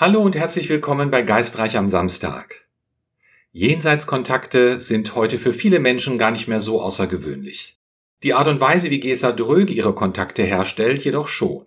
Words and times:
Hallo 0.00 0.22
und 0.22 0.34
herzlich 0.34 0.70
willkommen 0.70 1.10
bei 1.10 1.20
Geistreich 1.20 1.76
am 1.76 1.90
Samstag. 1.90 2.66
Jenseitskontakte 3.52 4.80
sind 4.80 5.14
heute 5.14 5.38
für 5.38 5.52
viele 5.52 5.78
Menschen 5.78 6.16
gar 6.16 6.30
nicht 6.30 6.48
mehr 6.48 6.58
so 6.58 6.80
außergewöhnlich. 6.80 7.78
Die 8.22 8.32
Art 8.32 8.48
und 8.48 8.62
Weise, 8.62 8.88
wie 8.88 8.98
Gesa 8.98 9.30
Drög 9.32 9.68
ihre 9.68 9.94
Kontakte 9.94 10.42
herstellt, 10.42 11.04
jedoch 11.04 11.28
schon. 11.28 11.66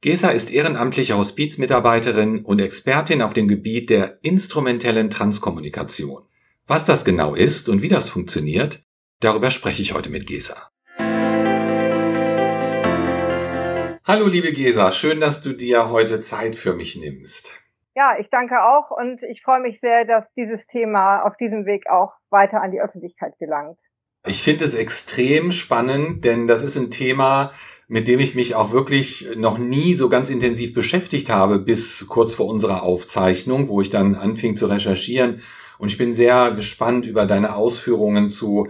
Gesa 0.00 0.28
ist 0.28 0.52
ehrenamtliche 0.52 1.16
Hospizmitarbeiterin 1.16 2.44
und 2.44 2.60
Expertin 2.60 3.20
auf 3.20 3.32
dem 3.32 3.48
Gebiet 3.48 3.90
der 3.90 4.20
instrumentellen 4.22 5.10
Transkommunikation. 5.10 6.22
Was 6.68 6.84
das 6.84 7.04
genau 7.04 7.34
ist 7.34 7.68
und 7.68 7.82
wie 7.82 7.88
das 7.88 8.10
funktioniert, 8.10 8.84
darüber 9.18 9.50
spreche 9.50 9.82
ich 9.82 9.92
heute 9.92 10.10
mit 10.10 10.28
Gesa. 10.28 10.70
Hallo 14.06 14.26
liebe 14.26 14.52
Gesa, 14.52 14.92
schön, 14.92 15.18
dass 15.18 15.40
du 15.40 15.54
dir 15.54 15.88
heute 15.88 16.20
Zeit 16.20 16.56
für 16.56 16.74
mich 16.74 16.94
nimmst. 16.94 17.52
Ja, 17.94 18.18
ich 18.20 18.28
danke 18.28 18.62
auch 18.62 18.90
und 18.90 19.22
ich 19.22 19.40
freue 19.40 19.60
mich 19.60 19.80
sehr, 19.80 20.04
dass 20.04 20.26
dieses 20.34 20.66
Thema 20.66 21.22
auf 21.22 21.38
diesem 21.38 21.64
Weg 21.64 21.88
auch 21.88 22.12
weiter 22.28 22.60
an 22.60 22.70
die 22.70 22.82
Öffentlichkeit 22.82 23.32
gelangt. 23.38 23.78
Ich 24.26 24.42
finde 24.42 24.66
es 24.66 24.74
extrem 24.74 25.52
spannend, 25.52 26.22
denn 26.26 26.46
das 26.46 26.62
ist 26.62 26.76
ein 26.76 26.90
Thema, 26.90 27.50
mit 27.88 28.06
dem 28.06 28.20
ich 28.20 28.34
mich 28.34 28.54
auch 28.54 28.72
wirklich 28.72 29.38
noch 29.38 29.56
nie 29.56 29.94
so 29.94 30.10
ganz 30.10 30.28
intensiv 30.28 30.74
beschäftigt 30.74 31.30
habe, 31.30 31.58
bis 31.58 32.06
kurz 32.06 32.34
vor 32.34 32.44
unserer 32.44 32.82
Aufzeichnung, 32.82 33.70
wo 33.70 33.80
ich 33.80 33.88
dann 33.88 34.16
anfing 34.16 34.54
zu 34.54 34.66
recherchieren. 34.66 35.40
Und 35.78 35.88
ich 35.88 35.96
bin 35.96 36.12
sehr 36.12 36.52
gespannt 36.52 37.06
über 37.06 37.24
deine 37.24 37.56
Ausführungen 37.56 38.28
zu 38.28 38.68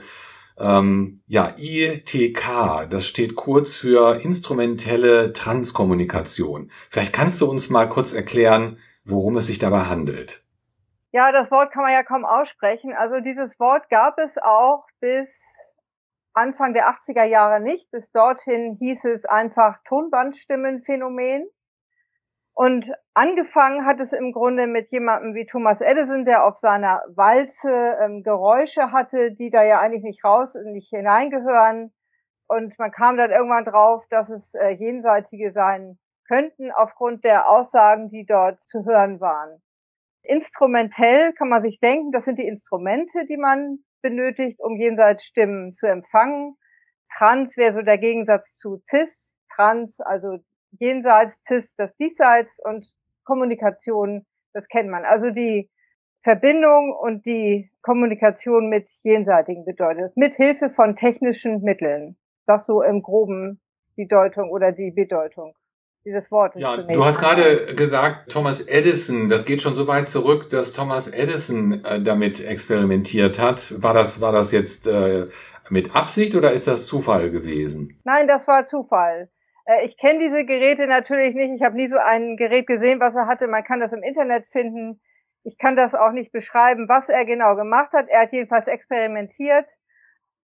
ähm, 0.59 1.21
ja, 1.27 1.53
ITK, 1.57 2.89
das 2.89 3.07
steht 3.07 3.35
kurz 3.35 3.77
für 3.77 4.23
instrumentelle 4.23 5.33
Transkommunikation. 5.33 6.71
Vielleicht 6.91 7.13
kannst 7.13 7.41
du 7.41 7.51
uns 7.51 7.71
mal 7.71 7.89
kurz 7.89 8.13
erklären, 8.13 8.79
worum 9.05 9.37
es 9.37 9.47
sich 9.47 9.59
dabei 9.59 9.81
handelt. 9.81 10.45
Ja, 11.13 11.31
das 11.31 11.51
Wort 11.51 11.73
kann 11.73 11.83
man 11.83 11.93
ja 11.93 12.03
kaum 12.03 12.25
aussprechen. 12.25 12.93
Also 12.93 13.21
dieses 13.21 13.59
Wort 13.61 13.89
gab 13.89 14.19
es 14.19 14.37
auch 14.39 14.85
bis 15.01 15.31
Anfang 16.33 16.75
der 16.75 16.89
80er 16.89 17.25
Jahre 17.25 17.61
nicht. 17.61 17.91
Bis 17.93 18.11
dorthin 18.11 18.77
hieß 18.81 19.05
es 19.05 19.25
einfach 19.25 19.79
Tonbandstimmenphänomen. 19.85 21.49
Und 22.55 22.87
angefangen 23.15 23.85
hat 23.85 23.99
es 23.99 24.13
im 24.13 24.33
Grunde 24.33 24.69
mit 24.69 24.91
jemandem 24.93 25.35
wie 25.35 25.45
Thomas 25.45 25.81
Edison, 25.81 26.25
der 26.25 26.45
auf 26.45 26.57
seiner 26.59 27.03
Walze 27.09 27.99
ähm, 28.01 28.23
Geräusche 28.23 28.93
hatte, 28.93 29.33
die 29.33 29.51
da 29.51 29.65
ja 29.65 29.81
eigentlich 29.81 30.05
nicht 30.05 30.25
raus 30.25 30.55
und 30.55 30.73
nicht 30.73 30.89
hineingehören. 30.89 31.93
Und 32.47 32.79
man 32.79 32.93
kam 32.93 33.17
dann 33.17 33.33
irgendwann 33.33 33.65
drauf, 33.65 34.05
dass 34.09 34.31
es 34.31 34.55
äh, 34.55 34.71
jenseitige 34.71 35.53
sein 35.53 35.99
könnten 36.29 36.71
aufgrund 36.71 37.25
der 37.25 37.51
Aussagen, 37.51 38.09
die 38.11 38.25
dort 38.25 38.65
zu 38.67 38.85
hören 38.85 39.21
waren. 39.21 39.61
Instrumentell 40.23 41.33
kann 41.35 41.49
man 41.49 41.63
sich 41.63 41.81
denken, 41.81 42.13
das 42.13 42.25
sind 42.25 42.39
die 42.39 42.47
Instrumente, 42.47 43.27
die 43.29 43.37
man 43.37 43.79
benötigt, 44.01 44.61
um 44.61 44.77
jenseits 44.77 45.25
Stimmen 45.25 45.75
zu 45.75 45.87
empfangen. 45.87 46.57
Trans 47.17 47.57
wäre 47.57 47.75
so 47.75 47.83
der 47.83 47.99
Gegensatz 47.99 48.55
zu 48.55 48.81
cis. 48.89 49.35
Trans, 49.55 50.01
also 50.01 50.39
jenseits, 50.79 51.43
cis 51.47 51.75
das 51.77 51.95
diesseits 51.97 52.59
und 52.65 52.87
Kommunikation, 53.25 54.27
das 54.53 54.69
kennt 54.69 54.91
man. 54.91 55.05
Also 55.05 55.31
die 55.31 55.71
Verbindung 56.23 56.95
und 56.99 57.27
die 57.27 57.71
Kommunikation 57.83 58.69
mit 58.69 58.89
jenseitigen 59.03 59.65
bedeutet. 59.65 60.17
Mit 60.17 60.35
Hilfe 60.37 60.71
von 60.71 60.97
technischen 60.97 61.63
Mitteln. 61.63 62.17
Das 62.47 62.67
so 62.67 62.83
im 62.83 63.03
Groben 63.03 63.61
die 63.97 64.09
Deutung 64.09 64.51
oder 64.51 64.73
die 64.73 64.91
Bedeutung 64.91 65.55
dieses 66.05 66.31
Wortes. 66.31 66.61
Ja, 66.61 66.77
du 66.77 67.05
hast 67.05 67.19
gerade 67.19 67.75
gesagt, 67.75 68.31
Thomas 68.31 68.61
Edison, 68.61 69.29
das 69.29 69.47
geht 69.47 69.63
schon 69.63 69.75
so 69.75 69.89
weit 69.89 70.09
zurück, 70.09 70.51
dass 70.51 70.73
Thomas 70.73 71.09
Edison 71.09 71.83
äh, 71.85 72.03
damit 72.03 72.45
experimentiert 72.45 73.39
hat. 73.39 73.83
War 73.83 73.95
das, 73.95 74.21
war 74.21 74.33
das 74.33 74.53
jetzt 74.53 74.87
äh, 74.87 75.27
mit 75.71 75.97
Absicht 75.97 76.35
oder 76.35 76.53
ist 76.53 76.67
das 76.67 76.87
Zufall 76.87 77.31
gewesen? 77.31 77.99
Nein, 78.05 78.29
das 78.29 78.47
war 78.47 78.67
Zufall. 78.67 79.31
Äh, 79.67 79.85
ich 79.87 79.97
kenne 79.97 80.19
diese 80.21 80.45
Geräte 80.45 80.87
natürlich 80.87 81.35
nicht. 81.35 81.55
Ich 81.55 81.63
habe 81.63 81.77
nie 81.77 81.89
so 81.89 81.97
ein 81.97 82.37
Gerät 82.37 82.67
gesehen, 82.67 83.01
was 83.01 83.15
er 83.15 83.27
hatte. 83.27 83.47
Man 83.47 83.65
kann 83.65 83.81
das 83.81 83.93
im 83.93 84.03
Internet 84.03 84.47
finden. 84.53 85.01
Ich 85.43 85.59
kann 85.59 85.77
das 85.77 85.95
auch 85.95 86.13
nicht 86.13 86.33
beschreiben, 86.33 86.89
was 86.89 87.09
er 87.09 87.25
genau 87.25 87.55
gemacht 87.57 87.93
hat. 87.93 88.09
Er 88.09 88.23
hat 88.23 88.33
jedenfalls 88.33 88.67
experimentiert 88.67 89.67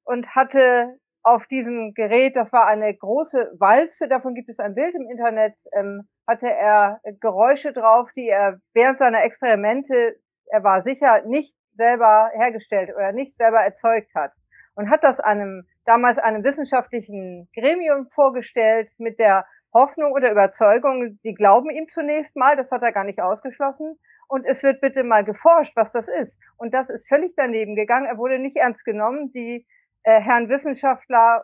und 0.05 0.35
hatte 0.35 0.99
auf 1.23 1.47
diesem 1.47 1.93
Gerät, 1.95 2.37
das 2.37 2.53
war 2.53 2.67
eine 2.67 2.95
große 2.95 3.53
Walze, 3.59 4.09
davon 4.09 4.35
gibt 4.35 4.49
es 4.49 4.59
ein 4.59 4.75
Bild 4.75 4.95
im 4.95 5.09
Internet, 5.11 5.55
ähm, 5.73 6.09
hatte 6.27 6.51
er 6.51 7.01
Geräusche 7.21 7.73
drauf, 7.73 8.09
die 8.17 8.29
er 8.29 8.59
während 8.73 8.97
seiner 8.99 9.23
Experimente, 9.25 10.17
er 10.47 10.65
war 10.65 10.83
sicher, 10.83 11.23
nicht 11.27 11.55
selber 11.77 12.31
hergestellt 12.35 12.91
oder 12.95 13.13
nicht 13.13 13.35
selber 13.37 13.61
erzeugt 13.61 14.15
hat. 14.15 14.33
Und 14.75 14.91
hat 14.91 15.05
das 15.05 15.21
einem 15.21 15.67
damals 15.91 16.19
einem 16.19 16.45
wissenschaftlichen 16.45 17.49
Gremium 17.53 18.07
vorgestellt 18.11 18.89
mit 18.99 19.19
der 19.19 19.45
Hoffnung 19.75 20.13
oder 20.13 20.31
Überzeugung, 20.31 21.19
die 21.25 21.35
glauben 21.35 21.69
ihm 21.69 21.89
zunächst 21.89 22.37
mal, 22.37 22.57
das 22.57 22.71
hat 22.71 22.83
er 22.83 22.93
gar 22.93 23.03
nicht 23.03 23.21
ausgeschlossen. 23.21 23.99
Und 24.29 24.47
es 24.47 24.63
wird 24.63 24.81
bitte 24.81 25.03
mal 25.03 25.25
geforscht, 25.25 25.73
was 25.75 25.91
das 25.91 26.07
ist. 26.07 26.39
Und 26.57 26.73
das 26.75 26.91
ist 26.91 27.09
völlig 27.09 27.33
daneben 27.37 27.75
gegangen. 27.75 28.07
Er 28.07 28.19
wurde 28.19 28.39
nicht 28.39 28.57
ernst 28.57 28.85
genommen. 28.85 29.33
Die 29.33 29.67
äh, 30.05 30.21
Herren 30.21 30.49
Wissenschaftler, 30.49 31.43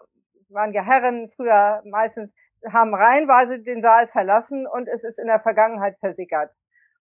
waren 0.48 0.72
ja 0.72 0.84
Herren 0.84 1.28
früher 1.34 1.82
meistens, 1.84 2.32
haben 2.72 2.94
reihenweise 2.94 3.58
den 3.58 3.82
Saal 3.82 4.06
verlassen 4.06 4.68
und 4.68 4.86
es 4.86 5.02
ist 5.02 5.18
in 5.18 5.26
der 5.26 5.40
Vergangenheit 5.40 5.98
versickert. 5.98 6.52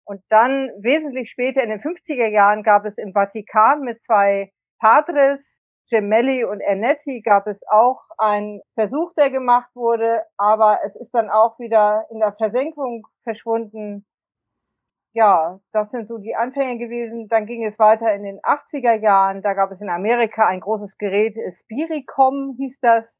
Und 0.05 0.21
dann 0.29 0.71
wesentlich 0.79 1.29
später 1.29 1.61
in 1.61 1.69
den 1.69 1.81
50er 1.81 2.27
Jahren 2.27 2.63
gab 2.63 2.85
es 2.85 2.97
im 2.97 3.11
Vatikan 3.11 3.81
mit 3.81 4.01
zwei 4.03 4.53
Padres 4.79 5.62
Gemelli 5.89 6.43
und 6.43 6.61
Ernetti 6.61 7.21
gab 7.21 7.45
es 7.47 7.59
auch 7.69 8.01
einen 8.17 8.61
Versuch, 8.73 9.13
der 9.13 9.29
gemacht 9.29 9.69
wurde, 9.75 10.23
aber 10.37 10.79
es 10.83 10.95
ist 10.95 11.13
dann 11.13 11.29
auch 11.29 11.59
wieder 11.59 12.05
in 12.09 12.19
der 12.19 12.33
Versenkung 12.33 13.05
verschwunden. 13.23 14.05
Ja, 15.15 15.59
das 15.71 15.91
sind 15.91 16.07
so 16.07 16.17
die 16.17 16.35
Anfänge 16.35 16.79
gewesen. 16.79 17.27
Dann 17.27 17.45
ging 17.45 17.63
es 17.63 17.77
weiter 17.77 18.13
in 18.15 18.23
den 18.23 18.39
80er 18.39 18.95
Jahren. 18.95 19.43
Da 19.43 19.53
gab 19.53 19.71
es 19.71 19.79
in 19.79 19.89
Amerika 19.89 20.47
ein 20.47 20.59
großes 20.59 20.97
Gerät, 20.97 21.35
Spiricom 21.55 22.55
hieß 22.57 22.79
das. 22.79 23.19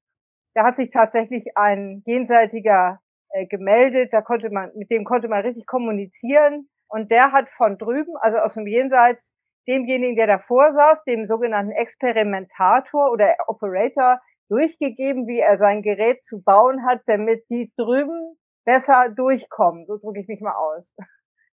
Da 0.56 0.64
hat 0.64 0.78
sich 0.78 0.90
tatsächlich 0.90 1.56
ein 1.56 2.02
jenseitiger 2.06 3.00
äh, 3.30 3.46
gemeldet. 3.46 4.12
Da 4.12 4.22
konnte 4.22 4.50
man, 4.50 4.72
mit 4.76 4.90
dem 4.90 5.04
konnte 5.04 5.28
man 5.28 5.42
richtig 5.42 5.68
kommunizieren. 5.68 6.68
Und 6.88 7.12
der 7.12 7.32
hat 7.32 7.50
von 7.50 7.78
drüben, 7.78 8.16
also 8.22 8.40
aus 8.40 8.56
dem 8.56 8.68
Jenseits, 8.68 9.32
demjenigen, 9.68 10.16
der 10.16 10.28
davor 10.28 10.74
saß, 10.74 11.04
dem 11.04 11.26
sogenannten 11.26 11.72
Experimentator 11.72 13.12
oder 13.12 13.36
Operator, 13.48 14.20
durchgegeben, 14.50 15.26
wie 15.26 15.40
er 15.40 15.58
sein 15.58 15.82
Gerät 15.82 16.26
zu 16.26 16.42
bauen 16.44 16.86
hat, 16.86 17.02
damit 17.08 17.44
die 17.50 17.72
drüben 17.78 18.38
besser 18.66 19.10
durchkommen. 19.16 19.86
So 19.86 19.98
drücke 19.98 20.20
ich 20.20 20.28
mich 20.28 20.42
mal 20.42 20.56
aus. 20.56 20.94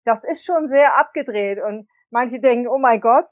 Das 0.05 0.25
ist 0.25 0.45
schon 0.45 0.69
sehr 0.69 0.97
abgedreht 0.99 1.59
und 1.63 1.87
manche 2.11 2.41
denken, 2.41 2.67
oh 2.67 2.79
mein 2.79 3.01
Gott, 3.01 3.27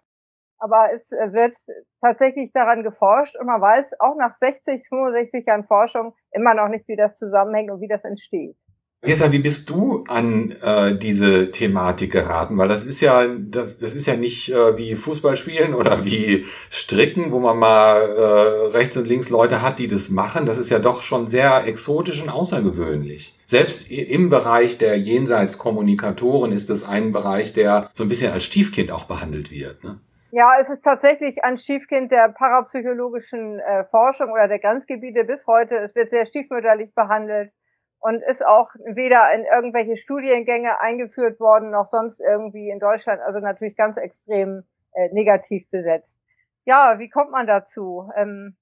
aber 0.59 0.93
es 0.93 1.11
wird 1.11 1.57
tatsächlich 2.03 2.53
daran 2.53 2.83
geforscht 2.83 3.37
und 3.39 3.47
man 3.47 3.61
weiß 3.61 3.99
auch 3.99 4.15
nach 4.17 4.35
60, 4.35 4.87
65 4.89 5.47
Jahren 5.47 5.65
Forschung 5.65 6.15
immer 6.33 6.55
noch 6.55 6.69
nicht, 6.69 6.87
wie 6.87 6.97
das 6.97 7.19
zusammenhängt 7.19 7.71
und 7.71 7.81
wie 7.81 7.89
das 7.89 8.05
entsteht. 8.05 8.57
Gestern, 9.03 9.31
wie 9.31 9.39
bist 9.39 9.71
du 9.71 10.05
an 10.09 10.53
äh, 10.65 10.97
diese 10.97 11.51
Thematik 11.51 12.11
geraten? 12.13 12.57
Weil 12.59 12.67
das 12.67 12.85
ist 12.85 13.01
ja, 13.01 13.27
das, 13.29 13.79
das 13.79 13.95
ist 13.95 14.07
ja 14.07 14.17
nicht 14.17 14.51
äh, 14.51 14.77
wie 14.77 14.97
Fußball 14.97 15.37
spielen 15.37 15.75
oder 15.75 16.05
wie 16.05 16.45
Stricken, 16.71 17.31
wo 17.31 17.39
man 17.39 17.59
mal 17.59 18.01
äh, 18.01 18.77
rechts 18.77 18.97
und 18.97 19.07
links 19.07 19.31
Leute 19.31 19.63
hat, 19.63 19.79
die 19.79 19.87
das 19.87 20.09
machen. 20.09 20.47
Das 20.47 20.59
ist 20.59 20.71
ja 20.71 20.79
doch 20.79 21.03
schon 21.03 21.27
sehr 21.27 21.67
exotisch 21.67 22.23
und 22.23 22.31
außergewöhnlich. 22.31 23.39
Selbst 23.47 23.91
im 23.93 24.29
Bereich 24.29 24.79
der 24.79 24.99
Jenseitskommunikatoren 24.99 26.51
ist 26.51 26.71
das 26.71 26.89
ein 26.89 27.13
Bereich, 27.13 27.53
der 27.53 27.89
so 27.93 28.03
ein 28.03 28.09
bisschen 28.09 28.33
als 28.33 28.45
Stiefkind 28.45 28.91
auch 28.91 29.05
behandelt 29.05 29.53
wird. 29.53 29.85
Ne? 29.85 30.01
Ja, 30.33 30.55
es 30.61 30.69
ist 30.69 30.83
tatsächlich 30.83 31.45
ein 31.45 31.59
Stiefkind 31.59 32.11
der 32.11 32.31
parapsychologischen 32.31 33.61
äh, 33.61 33.85
Forschung 33.85 34.33
oder 34.33 34.49
der 34.49 34.59
Grenzgebiete 34.59 35.23
bis 35.25 35.47
heute. 35.47 35.77
Es 35.77 35.95
wird 35.95 36.11
sehr 36.11 36.27
stiefmütterlich 36.27 36.93
behandelt 36.95 37.53
und 38.01 38.23
ist 38.23 38.45
auch 38.45 38.71
weder 38.85 39.33
in 39.35 39.45
irgendwelche 39.45 39.97
Studiengänge 39.97 40.81
eingeführt 40.81 41.41
worden 41.41 41.71
noch 41.71 41.89
sonst 41.89 42.21
irgendwie 42.21 42.71
in 42.71 42.79
Deutschland, 42.79 43.21
also 43.21 43.41
natürlich 43.41 43.77
ganz 43.77 43.97
extrem 43.97 44.65
äh, 44.95 45.09
negativ 45.13 45.69
besetzt. 45.71 46.19
Ja, 46.65 46.99
wie 46.99 47.09
kommt 47.09 47.31
man 47.31 47.47
dazu? 47.47 48.11
Ähm, 48.17 48.57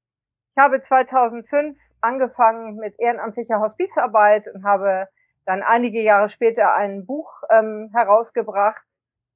ich 0.56 0.62
habe 0.62 0.80
2005 0.80 1.76
angefangen 2.00 2.76
mit 2.76 2.98
ehrenamtlicher 3.00 3.60
Hospizarbeit 3.60 4.46
und 4.54 4.64
habe 4.64 5.08
dann 5.46 5.62
einige 5.62 6.00
Jahre 6.00 6.28
später 6.28 6.74
ein 6.74 7.06
Buch 7.06 7.42
ähm, 7.50 7.90
herausgebracht, 7.92 8.82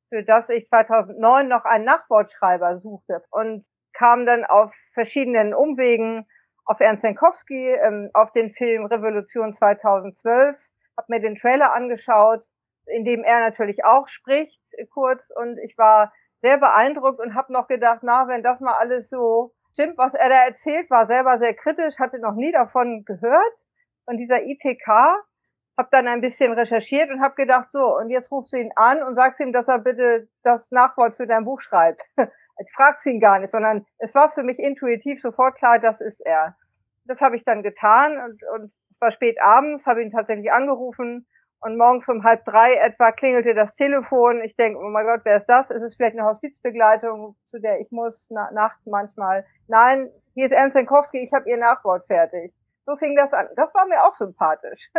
für 0.09 0.23
das 0.23 0.49
ich 0.49 0.69
2009 0.69 1.49
noch 1.49 1.65
einen 1.65 1.85
Nachwortschreiber 1.85 2.79
suchte 2.79 3.23
und 3.31 3.65
kam 3.93 4.27
dann 4.27 4.45
auf 4.45 4.73
verschiedenen 4.95 5.55
Umwegen 5.55 6.27
auf 6.69 6.81
Ernst 6.81 7.03
Jankowski, 7.03 7.71
ähm, 7.71 8.11
auf 8.13 8.31
den 8.33 8.53
Film 8.53 8.85
Revolution 8.85 9.55
2012, 9.55 10.57
habe 10.97 11.07
mir 11.09 11.21
den 11.21 11.37
Trailer 11.37 11.73
angeschaut, 11.73 12.45
in 12.87 13.05
dem 13.05 13.25
er 13.25 13.41
natürlich 13.41 13.85
auch 13.85 14.07
spricht, 14.09 14.61
kurz. 14.93 15.31
Und 15.35 15.59
ich 15.59 15.77
war 15.79 16.13
sehr 16.41 16.59
beeindruckt 16.59 17.21
und 17.21 17.35
habe 17.35 17.53
noch 17.53 17.69
gedacht, 17.69 18.01
na, 18.03 18.29
wenn 18.29 18.43
das 18.43 18.61
mal 18.61 18.75
alles 18.75 19.09
so 19.09 19.53
stimmt, 19.73 19.97
was 19.97 20.15
er 20.15 20.29
da 20.29 20.45
erzählt, 20.45 20.91
war 20.91 21.07
selber 21.07 21.39
sehr 21.39 21.55
kritisch, 21.55 21.99
hatte 21.99 22.19
noch 22.19 22.35
nie 22.35 22.53
davon 22.53 23.05
gehört. 23.05 23.55
Von 24.05 24.19
dieser 24.19 24.43
ITK, 24.43 24.89
habe 25.79 25.89
dann 25.93 26.09
ein 26.09 26.21
bisschen 26.21 26.53
recherchiert 26.53 27.09
und 27.11 27.21
habe 27.23 27.37
gedacht, 27.37 27.71
so, 27.71 27.97
und 27.97 28.11
jetzt 28.11 28.33
rufst 28.33 28.53
du 28.53 28.59
ihn 28.59 28.73
an 28.75 29.03
und 29.03 29.15
sagst 29.15 29.41
ihm, 29.41 29.53
dass 29.53 29.69
er 29.69 29.79
bitte 29.79 30.29
das 30.43 30.71
Nachwort 30.73 31.17
für 31.17 31.27
dein 31.27 31.45
Buch 31.45 31.61
schreibt. 31.61 32.03
Jetzt 32.59 32.75
fragt 32.75 33.05
ihn 33.07 33.21
gar 33.21 33.39
nicht, 33.39 33.51
sondern 33.51 33.87
es 33.99 34.15
war 34.15 34.31
für 34.33 34.43
mich 34.43 34.59
intuitiv 34.59 35.21
sofort 35.21 35.57
klar, 35.57 35.79
das 35.79 36.01
ist 36.01 36.21
er. 36.21 36.57
Das 37.05 37.21
habe 37.21 37.37
ich 37.37 37.45
dann 37.45 37.63
getan 37.63 38.21
und, 38.21 38.43
und 38.55 38.73
es 38.91 39.01
war 39.01 39.11
spät 39.11 39.41
abends, 39.41 39.87
habe 39.87 40.03
ihn 40.03 40.11
tatsächlich 40.11 40.53
angerufen 40.53 41.27
und 41.61 41.77
morgens 41.77 42.09
um 42.09 42.25
halb 42.25 42.45
drei 42.45 42.75
etwa 42.75 43.13
klingelte 43.13 43.55
das 43.55 43.75
Telefon. 43.75 44.43
Ich 44.43 44.57
denke, 44.57 44.79
oh 44.79 44.89
mein 44.89 45.07
Gott, 45.07 45.21
wer 45.25 45.37
ist 45.37 45.49
das? 45.49 45.71
Ist 45.71 45.83
es 45.83 45.97
vielleicht 45.97 46.19
eine 46.19 46.29
Hospizbegleitung, 46.29 47.37
zu 47.47 47.61
der 47.61 47.81
ich 47.81 47.91
muss, 47.91 48.29
na, 48.31 48.51
nachts 48.53 48.87
manchmal? 48.87 49.45
Nein, 49.67 50.11
hier 50.35 50.47
ist 50.47 50.53
Ernst 50.53 50.77
Jankowski, 50.77 51.19
ich 51.19 51.33
habe 51.33 51.49
ihr 51.49 51.57
Nachwort 51.57 52.07
fertig. 52.07 52.53
So 52.87 52.97
fing 52.97 53.17
das 53.17 53.33
an. 53.33 53.49
Das 53.57 53.75
war 53.75 53.87
mir 53.87 54.03
auch 54.05 54.15
sympathisch. 54.15 54.91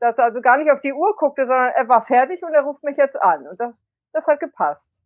Dass 0.00 0.16
er 0.16 0.26
also 0.26 0.40
gar 0.40 0.56
nicht 0.58 0.70
auf 0.70 0.80
die 0.80 0.92
Uhr 0.92 1.16
guckte, 1.16 1.42
sondern 1.42 1.72
er 1.74 1.88
war 1.88 2.02
fertig 2.02 2.42
und 2.42 2.54
er 2.54 2.62
ruft 2.62 2.84
mich 2.84 2.96
jetzt 2.96 3.20
an. 3.20 3.46
Und 3.46 3.58
das, 3.58 3.82
das 4.12 4.26
hat 4.28 4.38
gepasst. 4.38 5.00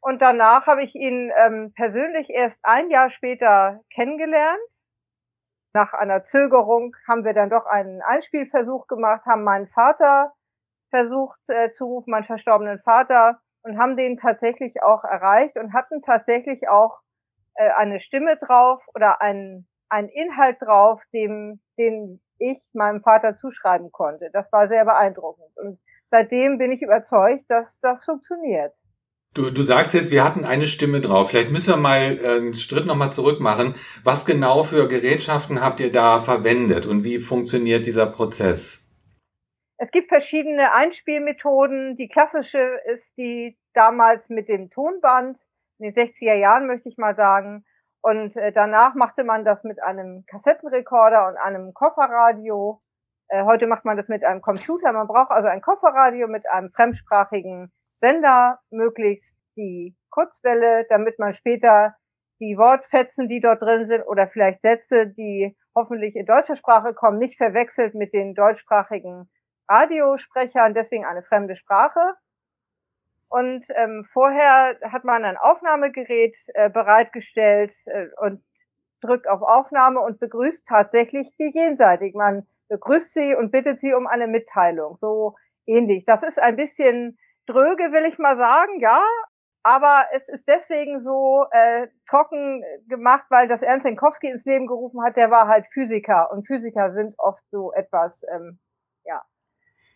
Und 0.00 0.22
danach 0.22 0.66
habe 0.66 0.82
ich 0.82 0.94
ihn 0.94 1.30
ähm, 1.36 1.72
persönlich 1.74 2.30
erst 2.30 2.58
ein 2.62 2.90
Jahr 2.90 3.10
später 3.10 3.80
kennengelernt 3.92 4.60
nach 5.72 5.92
einer 5.92 6.24
Zögerung 6.24 6.96
haben 7.06 7.24
wir 7.24 7.32
dann 7.32 7.50
doch 7.50 7.66
einen 7.66 8.02
Einspielversuch 8.02 8.88
gemacht, 8.88 9.24
haben 9.26 9.44
meinen 9.44 9.68
Vater 9.68 10.32
versucht 10.90 11.38
äh, 11.46 11.72
zu 11.72 11.84
rufen, 11.84 12.10
meinen 12.10 12.24
verstorbenen 12.24 12.80
Vater, 12.80 13.40
und 13.62 13.78
haben 13.78 13.96
den 13.96 14.16
tatsächlich 14.16 14.82
auch 14.82 15.04
erreicht 15.04 15.56
und 15.56 15.72
hatten 15.72 16.02
tatsächlich 16.02 16.68
auch 16.68 16.98
äh, 17.54 17.70
eine 17.70 18.00
Stimme 18.00 18.36
drauf 18.38 18.84
oder 18.94 19.20
einen, 19.20 19.68
einen 19.88 20.08
Inhalt 20.08 20.56
drauf, 20.60 21.02
dem, 21.12 21.60
den 21.78 22.20
ich 22.38 22.60
meinem 22.72 23.02
Vater 23.02 23.36
zuschreiben 23.36 23.92
konnte. 23.92 24.30
Das 24.32 24.50
war 24.50 24.66
sehr 24.66 24.84
beeindruckend. 24.86 25.56
Und 25.56 25.78
seitdem 26.06 26.58
bin 26.58 26.72
ich 26.72 26.82
überzeugt, 26.82 27.44
dass 27.48 27.78
das 27.80 28.04
funktioniert. 28.04 28.72
Du, 29.32 29.48
du 29.50 29.62
sagst 29.62 29.94
jetzt, 29.94 30.10
wir 30.10 30.24
hatten 30.24 30.44
eine 30.44 30.66
Stimme 30.66 31.00
drauf. 31.00 31.30
Vielleicht 31.30 31.52
müssen 31.52 31.72
wir 31.74 31.76
mal 31.76 32.18
äh, 32.20 32.38
einen 32.38 32.54
Schritt 32.54 32.86
nochmal 32.86 33.12
zurück 33.12 33.40
machen. 33.40 33.74
Was 34.02 34.26
genau 34.26 34.64
für 34.64 34.88
Gerätschaften 34.88 35.62
habt 35.62 35.78
ihr 35.78 35.92
da 35.92 36.18
verwendet 36.18 36.86
und 36.86 37.04
wie 37.04 37.18
funktioniert 37.18 37.86
dieser 37.86 38.06
Prozess? 38.06 38.84
Es 39.76 39.92
gibt 39.92 40.08
verschiedene 40.08 40.72
Einspielmethoden. 40.72 41.96
Die 41.96 42.08
klassische 42.08 42.80
ist 42.92 43.16
die 43.16 43.56
damals 43.72 44.30
mit 44.30 44.48
dem 44.48 44.68
Tonband, 44.68 45.38
in 45.78 45.92
den 45.92 45.94
60er 45.94 46.34
Jahren 46.34 46.66
möchte 46.66 46.88
ich 46.88 46.98
mal 46.98 47.14
sagen. 47.14 47.64
Und 48.02 48.36
äh, 48.36 48.50
danach 48.50 48.96
machte 48.96 49.22
man 49.22 49.44
das 49.44 49.62
mit 49.62 49.80
einem 49.80 50.24
Kassettenrekorder 50.26 51.28
und 51.28 51.36
einem 51.36 51.72
Kofferradio. 51.72 52.82
Äh, 53.28 53.44
heute 53.44 53.68
macht 53.68 53.84
man 53.84 53.96
das 53.96 54.08
mit 54.08 54.24
einem 54.24 54.42
Computer. 54.42 54.92
Man 54.92 55.06
braucht 55.06 55.30
also 55.30 55.48
ein 55.48 55.62
Kofferradio 55.62 56.26
mit 56.26 56.50
einem 56.50 56.68
fremdsprachigen 56.70 57.70
Sender, 58.00 58.58
möglichst 58.70 59.36
die 59.56 59.94
Kurzwelle, 60.10 60.86
damit 60.88 61.18
man 61.18 61.32
später 61.34 61.94
die 62.40 62.56
Wortfetzen, 62.56 63.28
die 63.28 63.40
dort 63.40 63.62
drin 63.62 63.86
sind, 63.86 64.02
oder 64.06 64.26
vielleicht 64.26 64.62
Sätze, 64.62 65.06
die 65.06 65.56
hoffentlich 65.74 66.16
in 66.16 66.26
deutscher 66.26 66.56
Sprache 66.56 66.94
kommen, 66.94 67.18
nicht 67.18 67.36
verwechselt 67.36 67.94
mit 67.94 68.12
den 68.12 68.34
deutschsprachigen 68.34 69.28
Radiosprechern, 69.68 70.74
deswegen 70.74 71.04
eine 71.04 71.22
fremde 71.22 71.54
Sprache. 71.54 72.14
Und 73.28 73.64
ähm, 73.76 74.04
vorher 74.12 74.76
hat 74.82 75.04
man 75.04 75.24
ein 75.24 75.36
Aufnahmegerät 75.36 76.36
äh, 76.54 76.68
bereitgestellt 76.68 77.72
äh, 77.84 78.06
und 78.16 78.42
drückt 79.00 79.28
auf 79.28 79.42
Aufnahme 79.42 80.00
und 80.00 80.18
begrüßt 80.18 80.66
tatsächlich 80.66 81.32
die 81.38 81.52
jenseitig. 81.54 82.14
Man 82.14 82.46
begrüßt 82.68 83.14
sie 83.14 83.34
und 83.36 83.52
bittet 83.52 83.80
sie 83.80 83.94
um 83.94 84.08
eine 84.08 84.26
Mitteilung. 84.26 84.98
So 85.00 85.36
ähnlich. 85.66 86.04
Das 86.06 86.24
ist 86.24 86.40
ein 86.40 86.56
bisschen 86.56 87.18
dröge, 87.46 87.92
will 87.92 88.06
ich 88.06 88.18
mal 88.18 88.36
sagen, 88.36 88.80
ja. 88.80 89.02
Aber 89.62 90.06
es 90.14 90.28
ist 90.28 90.48
deswegen 90.48 91.00
so 91.00 91.44
äh, 91.50 91.88
trocken 92.08 92.64
gemacht, 92.88 93.24
weil 93.28 93.46
das 93.46 93.60
Ernst 93.60 93.84
Jankowski 93.84 94.28
ins 94.28 94.46
Leben 94.46 94.66
gerufen 94.66 95.02
hat. 95.02 95.16
Der 95.16 95.30
war 95.30 95.48
halt 95.48 95.66
Physiker 95.70 96.30
und 96.32 96.46
Physiker 96.46 96.94
sind 96.94 97.12
oft 97.18 97.42
so 97.50 97.72
etwas 97.72 98.22
ähm, 98.32 98.58
ja, 99.04 99.22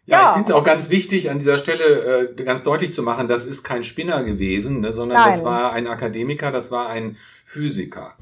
ja, 0.06 0.29
ich 0.29 0.35
finde 0.35 0.50
es 0.50 0.52
auch 0.52 0.64
ganz 0.64 0.91
wichtig, 0.91 1.31
an 1.31 1.38
dieser 1.38 1.56
Stelle 1.56 2.35
äh, 2.37 2.44
ganz 2.44 2.62
deutlich 2.62 2.93
zu 2.93 3.02
machen, 3.02 3.26
das 3.26 3.47
ist 3.47 3.64
kein 3.64 3.85
Spinner 3.85 4.23
gewesen, 4.23 4.81
ne, 4.81 4.93
sondern 4.93 5.19
Nein. 5.19 5.31
das 5.31 5.44
war 5.44 5.73
ein 5.73 5.87
Akademiker, 5.87 6.50
das 6.50 6.70
war 6.70 6.90
ein 6.90 7.17
Physiker. 7.47 8.14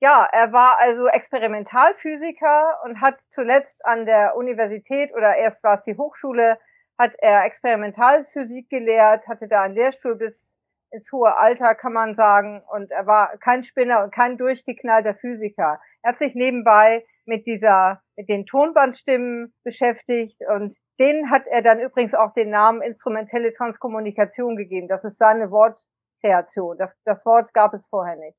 Ja, 0.00 0.26
er 0.32 0.50
war 0.52 0.78
also 0.78 1.08
Experimentalphysiker 1.08 2.80
und 2.84 3.02
hat 3.02 3.18
zuletzt 3.32 3.84
an 3.84 4.06
der 4.06 4.34
Universität 4.34 5.12
oder 5.14 5.36
erst 5.36 5.62
war 5.62 5.76
es 5.76 5.84
die 5.84 5.96
Hochschule, 5.96 6.58
hat 7.00 7.14
er 7.18 7.46
Experimentalphysik 7.46 8.68
gelehrt, 8.68 9.26
hatte 9.26 9.48
da 9.48 9.62
einen 9.62 9.74
Lehrstuhl 9.74 10.16
bis 10.16 10.54
ins 10.90 11.10
hohe 11.12 11.34
Alter, 11.34 11.74
kann 11.74 11.94
man 11.94 12.14
sagen, 12.14 12.62
und 12.70 12.90
er 12.90 13.06
war 13.06 13.38
kein 13.38 13.62
Spinner 13.62 14.04
und 14.04 14.12
kein 14.12 14.36
durchgeknallter 14.36 15.14
Physiker. 15.14 15.80
Er 16.02 16.12
hat 16.12 16.18
sich 16.18 16.34
nebenbei 16.34 17.06
mit 17.24 17.46
dieser, 17.46 18.02
mit 18.16 18.28
den 18.28 18.44
Tonbandstimmen 18.44 19.54
beschäftigt 19.64 20.36
und 20.46 20.76
denen 20.98 21.30
hat 21.30 21.46
er 21.46 21.62
dann 21.62 21.80
übrigens 21.80 22.12
auch 22.14 22.34
den 22.34 22.50
Namen 22.50 22.82
instrumentelle 22.82 23.54
Transkommunikation 23.54 24.56
gegeben. 24.56 24.86
Das 24.86 25.02
ist 25.04 25.16
seine 25.16 25.50
Wortkreation. 25.50 26.76
Das, 26.76 26.94
das 27.04 27.24
Wort 27.24 27.54
gab 27.54 27.72
es 27.72 27.86
vorher 27.86 28.16
nicht. 28.16 28.36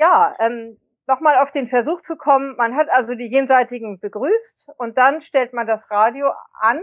Ja, 0.00 0.32
ähm, 0.38 0.78
nochmal 1.06 1.42
auf 1.42 1.50
den 1.52 1.66
Versuch 1.66 2.00
zu 2.00 2.16
kommen. 2.16 2.56
Man 2.56 2.74
hat 2.74 2.88
also 2.90 3.14
die 3.14 3.28
Jenseitigen 3.28 4.00
begrüßt 4.00 4.70
und 4.78 4.96
dann 4.96 5.20
stellt 5.20 5.52
man 5.52 5.66
das 5.66 5.90
Radio 5.90 6.30
an, 6.60 6.82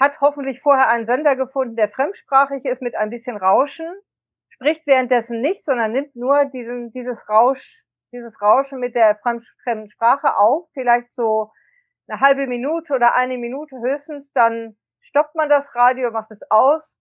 hat 0.00 0.20
hoffentlich 0.20 0.60
vorher 0.60 0.88
einen 0.88 1.06
Sender 1.06 1.36
gefunden, 1.36 1.76
der 1.76 1.90
fremdsprachig 1.90 2.64
ist 2.64 2.82
mit 2.82 2.96
ein 2.96 3.10
bisschen 3.10 3.36
Rauschen, 3.36 3.86
spricht 4.48 4.86
währenddessen 4.86 5.40
nicht, 5.40 5.64
sondern 5.64 5.92
nimmt 5.92 6.16
nur 6.16 6.46
diesen, 6.46 6.90
dieses 6.92 7.28
Rausch 7.28 7.84
dieses 8.12 8.40
Rauschen 8.40 8.80
mit 8.80 8.94
der 8.94 9.16
fremden 9.16 9.88
Sprache 9.88 10.36
auf, 10.36 10.68
vielleicht 10.72 11.14
so 11.14 11.52
eine 12.08 12.20
halbe 12.20 12.46
Minute 12.46 12.92
oder 12.92 13.14
eine 13.14 13.38
Minute 13.38 13.76
höchstens, 13.80 14.32
dann 14.32 14.76
stoppt 15.00 15.34
man 15.34 15.48
das 15.48 15.74
Radio, 15.74 16.10
macht 16.10 16.30
es 16.30 16.42
aus, 16.50 16.96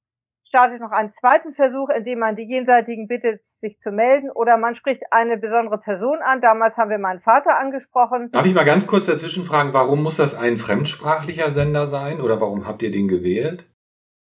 startet 0.50 0.82
noch 0.82 0.91
einen 0.91 1.12
zweiten 1.12 1.53
Versuch, 1.53 1.89
indem 1.89 2.20
man 2.20 2.36
die 2.36 2.44
Jenseitigen 2.44 3.08
bittet, 3.08 3.46
sich 3.46 3.79
zu 3.79 3.91
melden, 3.91 4.29
oder 4.32 4.58
man 4.58 4.75
spricht 4.75 5.03
eine 5.12 5.38
besondere 5.38 5.77
Person 5.77 6.18
an. 6.22 6.41
Damals 6.41 6.75
haben 6.75 6.89
wir 6.89 6.98
meinen 6.98 7.22
Vater 7.22 7.58
angesprochen. 7.58 8.32
Darf 8.32 8.46
ich 8.46 8.56
mal 8.56 8.65
ganz 8.65 8.88
kurz 8.88 9.06
dazwischen 9.06 9.46
fragen, 9.46 9.74
warum 9.74 10.03
muss 10.03 10.18
das 10.18 10.38
ein 10.38 10.58
fremdsprachlicher 10.58 11.51
Sender 11.51 11.88
sein 11.88 12.20
oder 12.20 12.41
warum 12.41 12.68
habt 12.68 12.82
ihr 12.82 12.91
den 12.91 13.08
gewählt? 13.08 13.70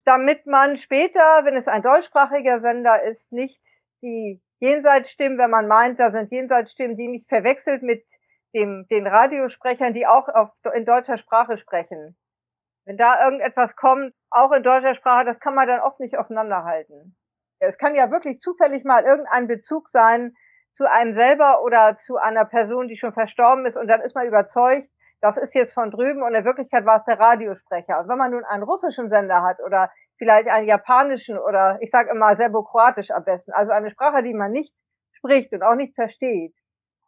Damit 0.05 0.47
man 0.47 0.77
später, 0.77 1.45
wenn 1.45 1.57
es 1.57 1.67
ein 1.67 1.83
deutschsprachiger 1.83 2.61
Sender 2.61 3.03
ist, 3.03 3.33
nicht 3.33 3.61
die 4.03 4.41
Jenseitsstimmen, 4.61 5.39
wenn 5.39 5.51
man 5.51 5.67
meint, 5.67 5.99
da 5.99 6.11
sind 6.11 6.31
Jenseitsstimmen, 6.31 6.97
die 6.97 7.09
nicht 7.09 7.29
verwechselt 7.29 7.83
mit 7.83 8.05
dem, 8.55 8.87
den 8.91 9.07
Radiosprechern, 9.07 9.95
die 9.95 10.07
auch 10.07 10.29
auf, 10.29 10.51
in 10.75 10.85
deutscher 10.85 11.17
Sprache 11.17 11.57
sprechen. 11.57 12.17
Wenn 12.89 12.97
da 12.97 13.23
irgendetwas 13.23 13.77
kommt, 13.77 14.15
auch 14.31 14.51
in 14.51 14.63
deutscher 14.63 14.95
Sprache, 14.95 15.27
das 15.27 15.41
kann 15.41 15.55
man 15.55 15.69
dann 15.69 15.81
oft 15.81 16.01
nicht 16.01 16.17
auseinanderhalten. 16.17 17.19
Es 17.59 17.77
kann 17.77 17.95
ja 17.95 18.11
wirklich 18.11 18.41
zufällig 18.41 18.83
mal 18.83 19.05
irgendein 19.05 19.47
Bezug 19.47 19.91
sein 19.91 20.35
zu 20.73 20.91
einem 20.91 21.13
selber 21.13 21.63
oder 21.63 21.99
zu 21.99 22.17
einer 22.17 22.47
Person, 22.47 22.89
die 22.89 22.97
schon 22.97 23.13
verstorben 23.13 23.67
ist 23.67 23.77
und 23.77 23.89
dann 23.89 24.01
ist 24.01 24.15
man 24.15 24.27
überzeugt, 24.27 24.89
das 25.21 25.37
ist 25.37 25.55
jetzt 25.55 25.75
von 25.75 25.91
drüben 25.91 26.23
und 26.23 26.35
in 26.35 26.47
Wirklichkeit 26.47 26.87
war 26.87 27.01
es 27.01 27.05
der 27.05 27.21
Radiosprecher. 27.21 28.01
Und 28.01 28.09
wenn 28.09 28.17
man 28.17 28.31
nun 28.31 28.45
einen 28.45 28.63
russischen 28.63 29.11
Sender 29.11 29.43
hat 29.43 29.61
oder 29.61 29.91
vielleicht 30.17 30.49
einen 30.49 30.67
japanischen 30.67 31.37
oder 31.37 31.77
ich 31.83 31.91
sage 31.91 32.09
immer 32.09 32.35
serbokroatisch 32.37 33.11
am 33.11 33.25
besten, 33.25 33.53
also 33.53 33.71
eine 33.71 33.91
Sprache, 33.91 34.23
die 34.23 34.33
man 34.33 34.51
nicht 34.51 34.75
spricht 35.13 35.53
und 35.53 35.63
auch 35.63 35.75
nicht 35.75 35.95
versteht. 35.95 36.55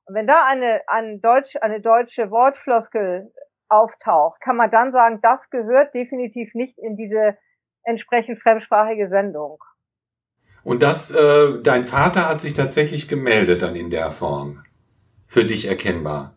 Und 0.04 0.14
wenn 0.14 0.26
da 0.26 0.44
eine, 0.44 0.82
eine, 0.88 1.20
Deutsch, 1.20 1.56
eine 1.62 1.80
deutsche 1.80 2.30
Wortfloskel 2.30 3.32
auftaucht, 3.71 4.41
kann 4.41 4.57
man 4.57 4.71
dann 4.71 4.93
sagen, 4.93 5.21
das 5.23 5.50
gehört 5.50 5.95
definitiv 5.95 6.55
nicht 6.55 6.79
in 6.79 6.97
diese 6.97 7.37
entsprechend 7.85 8.41
fremdsprachige 8.41 9.09
Sendung. 9.09 9.59
Und 10.62 10.83
das, 10.83 11.11
äh, 11.11 11.62
dein 11.62 11.85
Vater 11.85 12.29
hat 12.29 12.41
sich 12.41 12.55
tatsächlich 12.55 13.09
gemeldet 13.09 13.62
dann 13.62 13.75
in 13.75 13.91
der 13.91 14.11
Form. 14.11 14.62
Für 15.27 15.45
dich 15.45 15.69
erkennbar. 15.69 16.35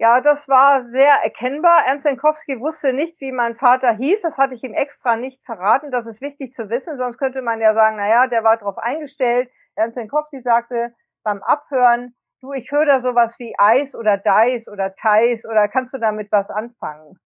Ja, 0.00 0.20
das 0.20 0.48
war 0.48 0.88
sehr 0.90 1.12
erkennbar. 1.24 1.84
Ernst 1.86 2.06
Jankowski 2.06 2.60
wusste 2.60 2.92
nicht, 2.92 3.20
wie 3.20 3.32
mein 3.32 3.56
Vater 3.56 3.96
hieß. 3.96 4.22
Das 4.22 4.36
hatte 4.36 4.54
ich 4.54 4.62
ihm 4.62 4.72
extra 4.72 5.16
nicht 5.16 5.44
verraten. 5.44 5.90
Das 5.90 6.06
ist 6.06 6.20
wichtig 6.20 6.54
zu 6.54 6.70
wissen. 6.70 6.96
Sonst 6.98 7.18
könnte 7.18 7.42
man 7.42 7.60
ja 7.60 7.74
sagen, 7.74 7.96
na 7.96 8.08
ja, 8.08 8.26
der 8.28 8.44
war 8.44 8.56
darauf 8.56 8.78
eingestellt. 8.78 9.50
Ernst 9.74 9.96
Jankowski 9.96 10.40
sagte 10.40 10.94
beim 11.24 11.42
Abhören, 11.42 12.14
du, 12.40 12.52
ich 12.52 12.70
höre 12.70 12.86
da 12.86 13.00
sowas 13.00 13.38
wie 13.38 13.54
Eis 13.58 13.94
oder 13.94 14.18
Deis 14.18 14.68
oder 14.68 14.94
Teis 14.94 15.44
oder 15.44 15.68
kannst 15.68 15.94
du 15.94 15.98
damit 15.98 16.30
was 16.32 16.50
anfangen? 16.50 17.18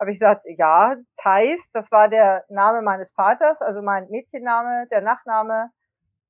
Habe 0.00 0.12
ich 0.12 0.18
gesagt, 0.18 0.42
ja, 0.46 0.96
Thais, 1.18 1.70
das 1.72 1.90
war 1.92 2.08
der 2.08 2.44
Name 2.48 2.80
meines 2.80 3.12
Vaters, 3.12 3.60
also 3.60 3.82
mein 3.82 4.08
Mädchenname, 4.08 4.86
der 4.90 5.02
Nachname. 5.02 5.70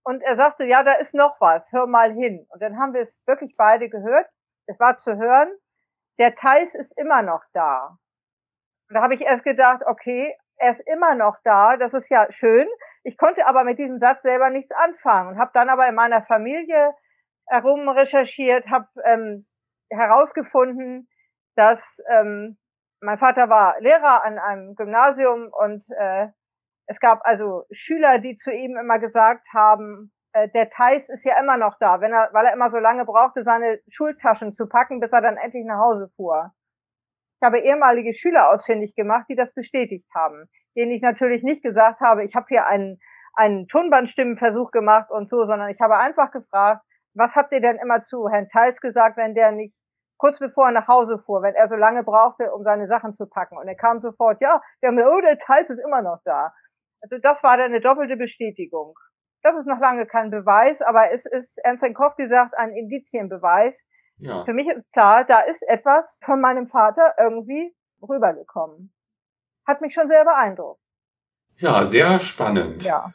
Und 0.02 0.23
er 0.23 0.35
sagte, 0.37 0.64
ja, 0.64 0.82
da 0.82 0.94
ist 0.94 1.14
noch 1.14 1.40
was, 1.40 1.70
hör 1.70 1.87
mal 1.87 2.12
hin. 2.12 2.47
Und 2.49 2.61
dann 2.62 2.78
haben 2.78 2.94
wir 2.94 3.02
es 3.02 3.16
wirklich 3.26 3.54
beide 3.56 3.88
gehört. 3.88 4.26
Es 4.66 4.80
war 4.80 4.99
zu 4.99 5.16
hören, 5.16 5.50
der 6.18 6.35
Thais 6.35 6.75
ist 6.75 6.92
immer 6.99 7.23
noch 7.23 7.42
da. 7.52 7.97
Und 8.88 8.94
da 8.94 9.02
habe 9.02 9.14
ich 9.14 9.20
erst 9.20 9.44
gedacht, 9.44 9.82
okay, 9.87 10.35
er 10.56 10.73
ist 10.73 10.80
immer 10.80 11.14
noch 11.14 11.37
da, 11.44 11.76
das 11.76 11.94
ist 11.94 12.11
ja 12.11 12.26
schön. 12.30 12.66
Ich 13.04 13.16
konnte 13.16 13.47
aber 13.47 13.62
mit 13.62 13.78
diesem 13.78 13.99
Satz 13.99 14.23
selber 14.23 14.50
nichts 14.50 14.73
anfangen 14.73 15.30
und 15.30 15.38
habe 15.38 15.52
dann 15.54 15.68
aber 15.68 15.88
in 15.88 15.94
meiner 15.94 16.23
Familie 16.23 16.92
herum 17.50 17.88
recherchiert, 17.88 18.66
habe 18.69 18.88
ähm, 19.04 19.47
herausgefunden, 19.90 21.09
dass 21.57 21.99
ähm, 22.11 22.57
mein 23.00 23.19
Vater 23.19 23.49
war 23.49 23.80
Lehrer 23.80 24.25
an 24.25 24.38
einem 24.38 24.75
Gymnasium 24.75 25.50
und 25.52 25.85
äh, 25.99 26.28
es 26.87 27.00
gab 27.00 27.21
also 27.25 27.64
Schüler, 27.71 28.19
die 28.19 28.37
zu 28.37 28.52
ihm 28.52 28.76
immer 28.76 28.99
gesagt 28.99 29.49
haben, 29.54 30.12
äh, 30.33 30.49
der 30.50 30.71
Thais 30.71 31.09
ist 31.09 31.25
ja 31.25 31.38
immer 31.40 31.57
noch 31.57 31.76
da, 31.78 32.00
wenn 32.00 32.12
er, 32.12 32.30
weil 32.33 32.47
er 32.47 32.52
immer 32.52 32.71
so 32.71 32.78
lange 32.78 33.04
brauchte, 33.04 33.42
seine 33.42 33.80
Schultaschen 33.88 34.52
zu 34.52 34.69
packen, 34.69 35.00
bis 35.00 35.12
er 35.12 35.21
dann 35.21 35.37
endlich 35.37 35.64
nach 35.64 35.78
Hause 35.78 36.11
fuhr. 36.16 36.52
Ich 37.40 37.47
habe 37.47 37.59
ehemalige 37.59 38.14
Schüler 38.14 38.50
ausfindig 38.50 38.95
gemacht, 38.95 39.26
die 39.28 39.37
das 39.37 39.52
bestätigt 39.54 40.09
haben, 40.14 40.47
denen 40.76 40.92
ich 40.92 41.00
natürlich 41.00 41.42
nicht 41.42 41.62
gesagt 41.62 42.00
habe, 42.00 42.25
ich 42.25 42.35
habe 42.37 42.47
hier 42.49 42.66
einen, 42.66 43.00
einen 43.35 43.66
Tonbandstimmenversuch 43.66 44.71
gemacht 44.73 45.11
und 45.11 45.30
so, 45.30 45.47
sondern 45.47 45.71
ich 45.71 45.80
habe 45.80 45.97
einfach 45.97 46.30
gefragt, 46.30 46.83
was 47.14 47.37
habt 47.37 47.52
ihr 47.52 47.61
denn 47.61 47.76
immer 47.76 48.02
zu 48.02 48.29
Herrn 48.29 48.49
Theis 48.49 48.81
gesagt, 48.81 49.17
wenn 49.17 49.35
der 49.35 49.52
nicht 49.52 49.75
kurz 50.21 50.38
bevor 50.38 50.67
er 50.67 50.73
nach 50.73 50.88
Hause 50.88 51.19
fuhr, 51.19 51.43
wenn 51.43 51.55
er 51.55 51.69
so 51.69 51.76
lange 51.76 52.05
brauchte, 52.05 52.52
um 52.52 52.62
seine 52.62 52.87
Sachen 52.88 53.17
zu 53.17 53.26
packen. 53.26 53.57
Und 53.57 53.67
er 53.67 53.75
kam 53.75 54.00
sofort, 54.00 54.40
ja, 54.40 54.61
der 54.83 54.90
oh, 54.90 55.21
der 55.21 55.38
Theis 55.38 55.71
ist 55.71 55.81
immer 55.81 56.02
noch 56.02 56.19
da. 56.25 56.52
Also 57.00 57.17
das 57.23 57.43
war 57.43 57.57
dann 57.57 57.73
eine 57.73 57.81
doppelte 57.81 58.17
Bestätigung. 58.17 58.95
Das 59.43 59.57
ist 59.57 59.67
noch 59.67 59.81
lange 59.81 60.07
kein 60.07 60.31
Beweis, 60.31 60.83
aber 60.83 61.11
es 61.12 61.25
ist, 61.25 61.59
Ernst 61.64 61.83
Kowski 61.95 62.29
sagt, 62.29 62.57
ein 62.59 62.73
Indizienbeweis. 62.73 63.83
Ja. 64.17 64.45
Für 64.45 64.52
mich 64.52 64.69
ist 64.69 64.93
klar, 64.93 65.25
da 65.25 65.40
ist 65.40 65.62
etwas 65.67 66.21
von 66.23 66.43
meinem 66.43 66.69
Vater 66.69 67.14
irgendwie 67.19 67.75
rübergekommen. 68.07 68.93
Hat 69.67 69.81
mich 69.81 69.95
schon 69.95 70.09
sehr 70.09 70.25
beeindruckt. 70.25 70.83
Ja, 71.57 71.83
sehr 71.85 72.21
spannend. 72.21 72.85
Ja. 72.85 73.14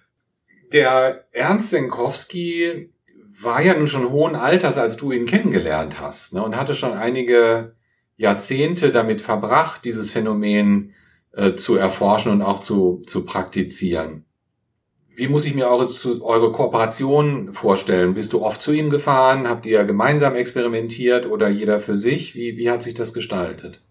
Der 0.74 1.26
Ernst 1.32 1.70
Senkowski 1.70 2.95
war 3.42 3.62
ja 3.62 3.74
nun 3.74 3.88
schon 3.88 4.10
hohen 4.12 4.36
Alters, 4.36 4.78
als 4.78 4.98
du 4.98 5.12
ihn 5.12 5.26
kennengelernt 5.26 6.00
hast, 6.00 6.34
ne, 6.34 6.44
und 6.44 6.58
hatte 6.58 6.76
schon 6.76 6.94
einige 6.94 7.76
Jahrzehnte 8.18 8.92
damit 8.92 9.22
verbracht, 9.22 9.84
dieses 9.86 10.12
Phänomen 10.12 10.94
äh, 11.34 11.56
zu 11.56 11.76
erforschen 11.76 12.32
und 12.32 12.42
auch 12.42 12.60
zu, 12.60 13.02
zu 13.06 13.26
praktizieren. 13.26 14.26
Wie 15.18 15.28
muss 15.28 15.46
ich 15.46 15.56
mir 15.56 15.68
eure, 15.68 15.88
zu, 15.88 16.26
eure 16.26 16.52
Kooperation 16.52 17.54
vorstellen? 17.54 18.14
Bist 18.14 18.34
du 18.34 18.44
oft 18.44 18.62
zu 18.62 18.72
ihm 18.72 18.90
gefahren? 18.90 19.48
Habt 19.48 19.66
ihr 19.66 19.86
gemeinsam 19.86 20.36
experimentiert 20.36 21.26
oder 21.26 21.48
jeder 21.48 21.80
für 21.80 21.96
sich? 21.96 22.36
Wie, 22.36 22.58
wie 22.58 22.70
hat 22.70 22.84
sich 22.84 22.96
das 22.96 23.14
gestaltet? 23.14 23.82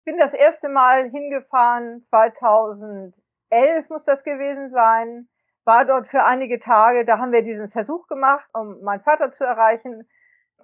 Ich 0.00 0.04
bin 0.04 0.18
das 0.18 0.34
erste 0.34 0.68
Mal 0.68 1.08
hingefahren, 1.10 2.04
2011 2.08 3.14
muss 3.90 4.04
das 4.04 4.24
gewesen 4.24 4.70
sein 4.72 5.28
war 5.70 5.84
dort 5.84 6.08
für 6.08 6.24
einige 6.24 6.58
Tage, 6.58 7.04
da 7.04 7.18
haben 7.18 7.30
wir 7.30 7.42
diesen 7.42 7.70
Versuch 7.70 8.08
gemacht, 8.08 8.44
um 8.52 8.82
meinen 8.82 9.04
Vater 9.04 9.30
zu 9.30 9.44
erreichen. 9.44 10.08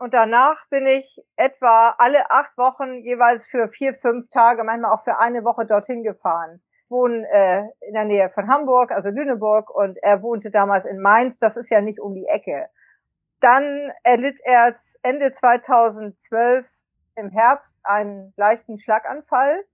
Und 0.01 0.13
danach 0.13 0.67
bin 0.69 0.85
ich 0.85 1.23
etwa 1.37 1.95
alle 1.97 2.29
acht 2.33 2.59
Wochen 2.59 3.05
jeweils 3.05 3.47
für 3.47 3.69
vier, 3.69 3.95
fünf 3.95 4.29
Tage, 4.31 4.65
manchmal 4.65 4.91
auch 4.93 5.05
für 5.05 5.17
eine 5.21 5.45
Woche 5.45 5.65
dorthin 5.65 6.03
gefahren. 6.03 6.61
Ich 6.83 6.91
wohne 6.91 7.25
äh, 7.31 7.63
in 7.87 7.95
der 7.95 8.05
Nähe 8.05 8.31
von 8.31 8.49
Hamburg, 8.49 8.91
also 8.91 9.09
Lüneburg, 9.09 9.71
und 9.71 9.97
er 10.03 10.23
wohnte 10.23 10.51
damals 10.51 10.85
in 10.85 11.01
Mainz, 11.01 11.39
das 11.39 11.57
ist 11.57 11.71
ja 11.71 11.81
nicht 11.81 12.01
um 12.01 12.15
die 12.15 12.27
Ecke. 12.27 12.69
Dann 13.41 13.93
erlitt 14.03 14.41
er 14.43 14.75
Ende 15.03 15.33
2012 15.33 16.67
im 17.15 17.31
Herbst 17.31 17.79
einen 17.85 18.35
leichten 18.37 18.81
Schlaganfall 18.81 19.65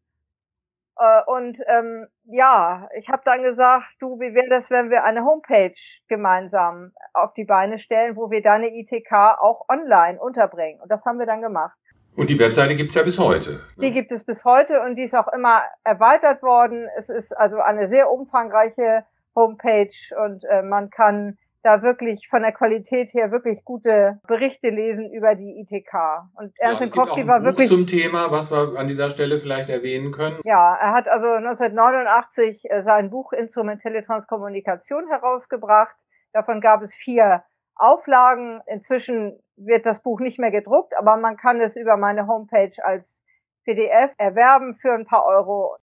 äh, 1.02 1.22
und 1.26 1.58
ähm, 1.66 2.06
ja, 2.24 2.88
ich 2.96 3.08
habe 3.08 3.22
dann 3.24 3.42
gesagt, 3.42 3.86
du, 3.98 4.20
wie 4.20 4.34
wäre 4.34 4.48
das, 4.48 4.70
wenn 4.70 4.90
wir 4.90 5.02
eine 5.04 5.24
Homepage 5.24 5.74
gemeinsam 6.08 6.92
auf 7.12 7.34
die 7.34 7.44
Beine 7.44 7.78
stellen, 7.78 8.16
wo 8.16 8.30
wir 8.30 8.42
deine 8.42 8.68
ITK 8.68 9.12
auch 9.40 9.68
online 9.68 10.20
unterbringen. 10.20 10.80
Und 10.80 10.90
das 10.90 11.04
haben 11.04 11.18
wir 11.18 11.26
dann 11.26 11.42
gemacht. 11.42 11.76
Und 12.16 12.28
die 12.30 12.38
Webseite 12.38 12.74
gibt's 12.74 12.94
ja 12.94 13.02
bis 13.02 13.18
heute. 13.18 13.50
Ne? 13.50 13.58
Die 13.78 13.92
gibt 13.92 14.12
es 14.12 14.24
bis 14.24 14.44
heute 14.44 14.80
und 14.82 14.96
die 14.96 15.02
ist 15.02 15.14
auch 15.14 15.28
immer 15.32 15.62
erweitert 15.82 16.42
worden. 16.42 16.86
Es 16.96 17.08
ist 17.08 17.36
also 17.36 17.58
eine 17.58 17.88
sehr 17.88 18.10
umfangreiche 18.10 19.04
Homepage 19.34 19.90
und 20.22 20.44
äh, 20.44 20.62
man 20.62 20.90
kann 20.90 21.38
da 21.62 21.82
wirklich 21.82 22.28
von 22.28 22.42
der 22.42 22.52
Qualität 22.52 23.12
her 23.12 23.30
wirklich 23.30 23.64
gute 23.64 24.20
Berichte 24.26 24.70
lesen 24.70 25.12
über 25.12 25.34
die 25.34 25.60
ITK. 25.60 25.92
Und 26.34 26.52
Ernst 26.58 26.80
ja, 26.80 26.80
Minkowski 26.80 27.26
war 27.26 27.38
Buch 27.38 27.46
wirklich 27.46 27.68
zum 27.68 27.86
Thema, 27.86 28.30
was 28.30 28.50
wir 28.50 28.78
an 28.78 28.88
dieser 28.88 29.10
Stelle 29.10 29.38
vielleicht 29.38 29.68
erwähnen 29.68 30.10
können. 30.10 30.40
Ja, 30.44 30.74
er 30.74 30.92
hat 30.92 31.08
also 31.08 31.28
1989 31.28 32.70
äh, 32.70 32.82
sein 32.82 33.10
Buch 33.10 33.32
Instrumentelle 33.32 34.04
Transkommunikation 34.04 35.08
herausgebracht. 35.08 35.94
Davon 36.32 36.60
gab 36.60 36.82
es 36.82 36.94
vier 36.94 37.44
Auflagen. 37.76 38.60
Inzwischen 38.66 39.38
wird 39.56 39.86
das 39.86 40.02
Buch 40.02 40.20
nicht 40.20 40.38
mehr 40.38 40.50
gedruckt, 40.50 40.96
aber 40.96 41.16
man 41.16 41.36
kann 41.36 41.60
es 41.60 41.76
über 41.76 41.96
meine 41.96 42.26
Homepage 42.26 42.72
als 42.82 43.22
PDF 43.64 44.10
erwerben 44.18 44.76
für 44.76 44.92
ein 44.92 45.06
paar 45.06 45.24
Euro. 45.24 45.76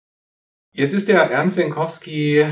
Jetzt 0.72 0.92
ist 0.92 1.08
der 1.08 1.30
Ernst 1.30 1.56
Senkowski 1.56 2.44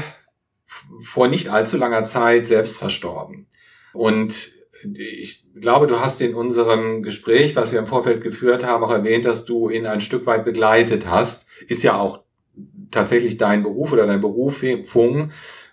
vor 1.00 1.28
nicht 1.28 1.48
allzu 1.48 1.76
langer 1.76 2.04
Zeit 2.04 2.46
selbst 2.46 2.78
verstorben. 2.78 3.46
Und 3.92 4.50
ich 4.84 5.46
glaube, 5.54 5.86
du 5.86 6.00
hast 6.00 6.20
in 6.20 6.34
unserem 6.34 7.02
Gespräch, 7.02 7.56
was 7.56 7.72
wir 7.72 7.78
im 7.78 7.86
Vorfeld 7.86 8.22
geführt 8.22 8.64
haben, 8.64 8.84
auch 8.84 8.90
erwähnt, 8.90 9.24
dass 9.24 9.44
du 9.44 9.70
ihn 9.70 9.86
ein 9.86 10.00
Stück 10.00 10.26
weit 10.26 10.44
begleitet 10.44 11.08
hast. 11.08 11.48
Ist 11.62 11.82
ja 11.82 11.96
auch 11.96 12.24
tatsächlich 12.90 13.38
dein 13.38 13.62
Beruf 13.62 13.92
oder 13.92 14.06
dein 14.06 14.20
Berufung, 14.20 15.30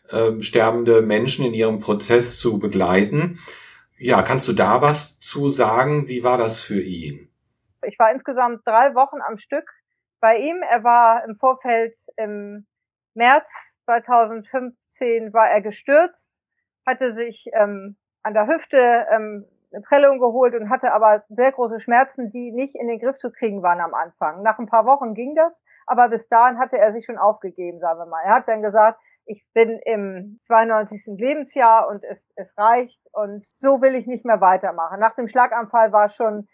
äh, 0.10 0.42
sterbende 0.42 1.02
Menschen 1.02 1.46
in 1.46 1.54
ihrem 1.54 1.80
Prozess 1.80 2.40
zu 2.40 2.60
begleiten. 2.60 3.38
Ja, 3.98 4.22
kannst 4.22 4.48
du 4.48 4.54
da 4.54 4.82
was 4.82 5.20
zu 5.20 5.50
sagen? 5.50 6.08
Wie 6.08 6.24
war 6.24 6.38
das 6.38 6.60
für 6.60 6.82
ihn? 6.82 7.30
Ich 7.86 8.00
war 8.00 8.12
insgesamt 8.12 8.62
drei 8.66 8.96
Wochen 8.96 9.22
am 9.28 9.38
Stück 9.38 9.70
bei 10.20 10.38
ihm. 10.38 10.62
Er 10.70 10.84
war 10.84 11.24
im 11.26 11.38
Vorfeld 11.38 11.96
im 12.18 12.66
März 13.14 13.50
2015 13.86 14.76
2010 14.98 15.34
war 15.34 15.50
er 15.50 15.62
gestürzt, 15.62 16.30
hatte 16.86 17.14
sich 17.14 17.46
ähm, 17.54 17.96
an 18.24 18.34
der 18.34 18.48
Hüfte 18.48 19.06
ähm, 19.12 19.46
eine 19.74 19.82
Prellung 19.82 20.20
geholt 20.20 20.54
und 20.54 20.70
hatte 20.70 20.94
aber 20.94 21.24
sehr 21.30 21.52
große 21.52 21.80
Schmerzen, 21.80 22.32
die 22.32 22.52
nicht 22.52 22.76
in 22.76 22.88
den 22.88 23.00
Griff 23.00 23.18
zu 23.18 23.32
kriegen 23.32 23.64
waren 23.64 23.82
am 23.82 23.94
Anfang. 23.94 24.44
Nach 24.44 24.60
ein 24.60 24.68
paar 24.68 24.86
Wochen 24.86 25.14
ging 25.14 25.36
das, 25.36 25.64
aber 25.88 26.10
bis 26.10 26.28
dahin 26.30 26.60
hatte 26.60 26.78
er 26.78 26.94
sich 26.94 27.06
schon 27.06 27.18
aufgegeben, 27.18 27.80
sagen 27.80 28.00
wir 28.00 28.06
mal. 28.06 28.22
Er 28.24 28.36
hat 28.36 28.48
dann 28.48 28.62
gesagt, 28.62 29.00
ich 29.26 29.46
bin 29.54 29.80
im 29.86 30.40
92. 30.44 31.18
Lebensjahr 31.18 31.88
und 31.88 32.04
es, 32.04 32.24
es 32.36 32.56
reicht 32.58 33.02
und 33.14 33.46
so 33.58 33.82
will 33.82 33.96
ich 33.96 34.06
nicht 34.06 34.26
mehr 34.26 34.42
weitermachen. 34.42 35.00
Nach 35.00 35.16
dem 35.16 35.28
Schlaganfall 35.28 35.92
war 35.92 36.10
schon, 36.10 36.48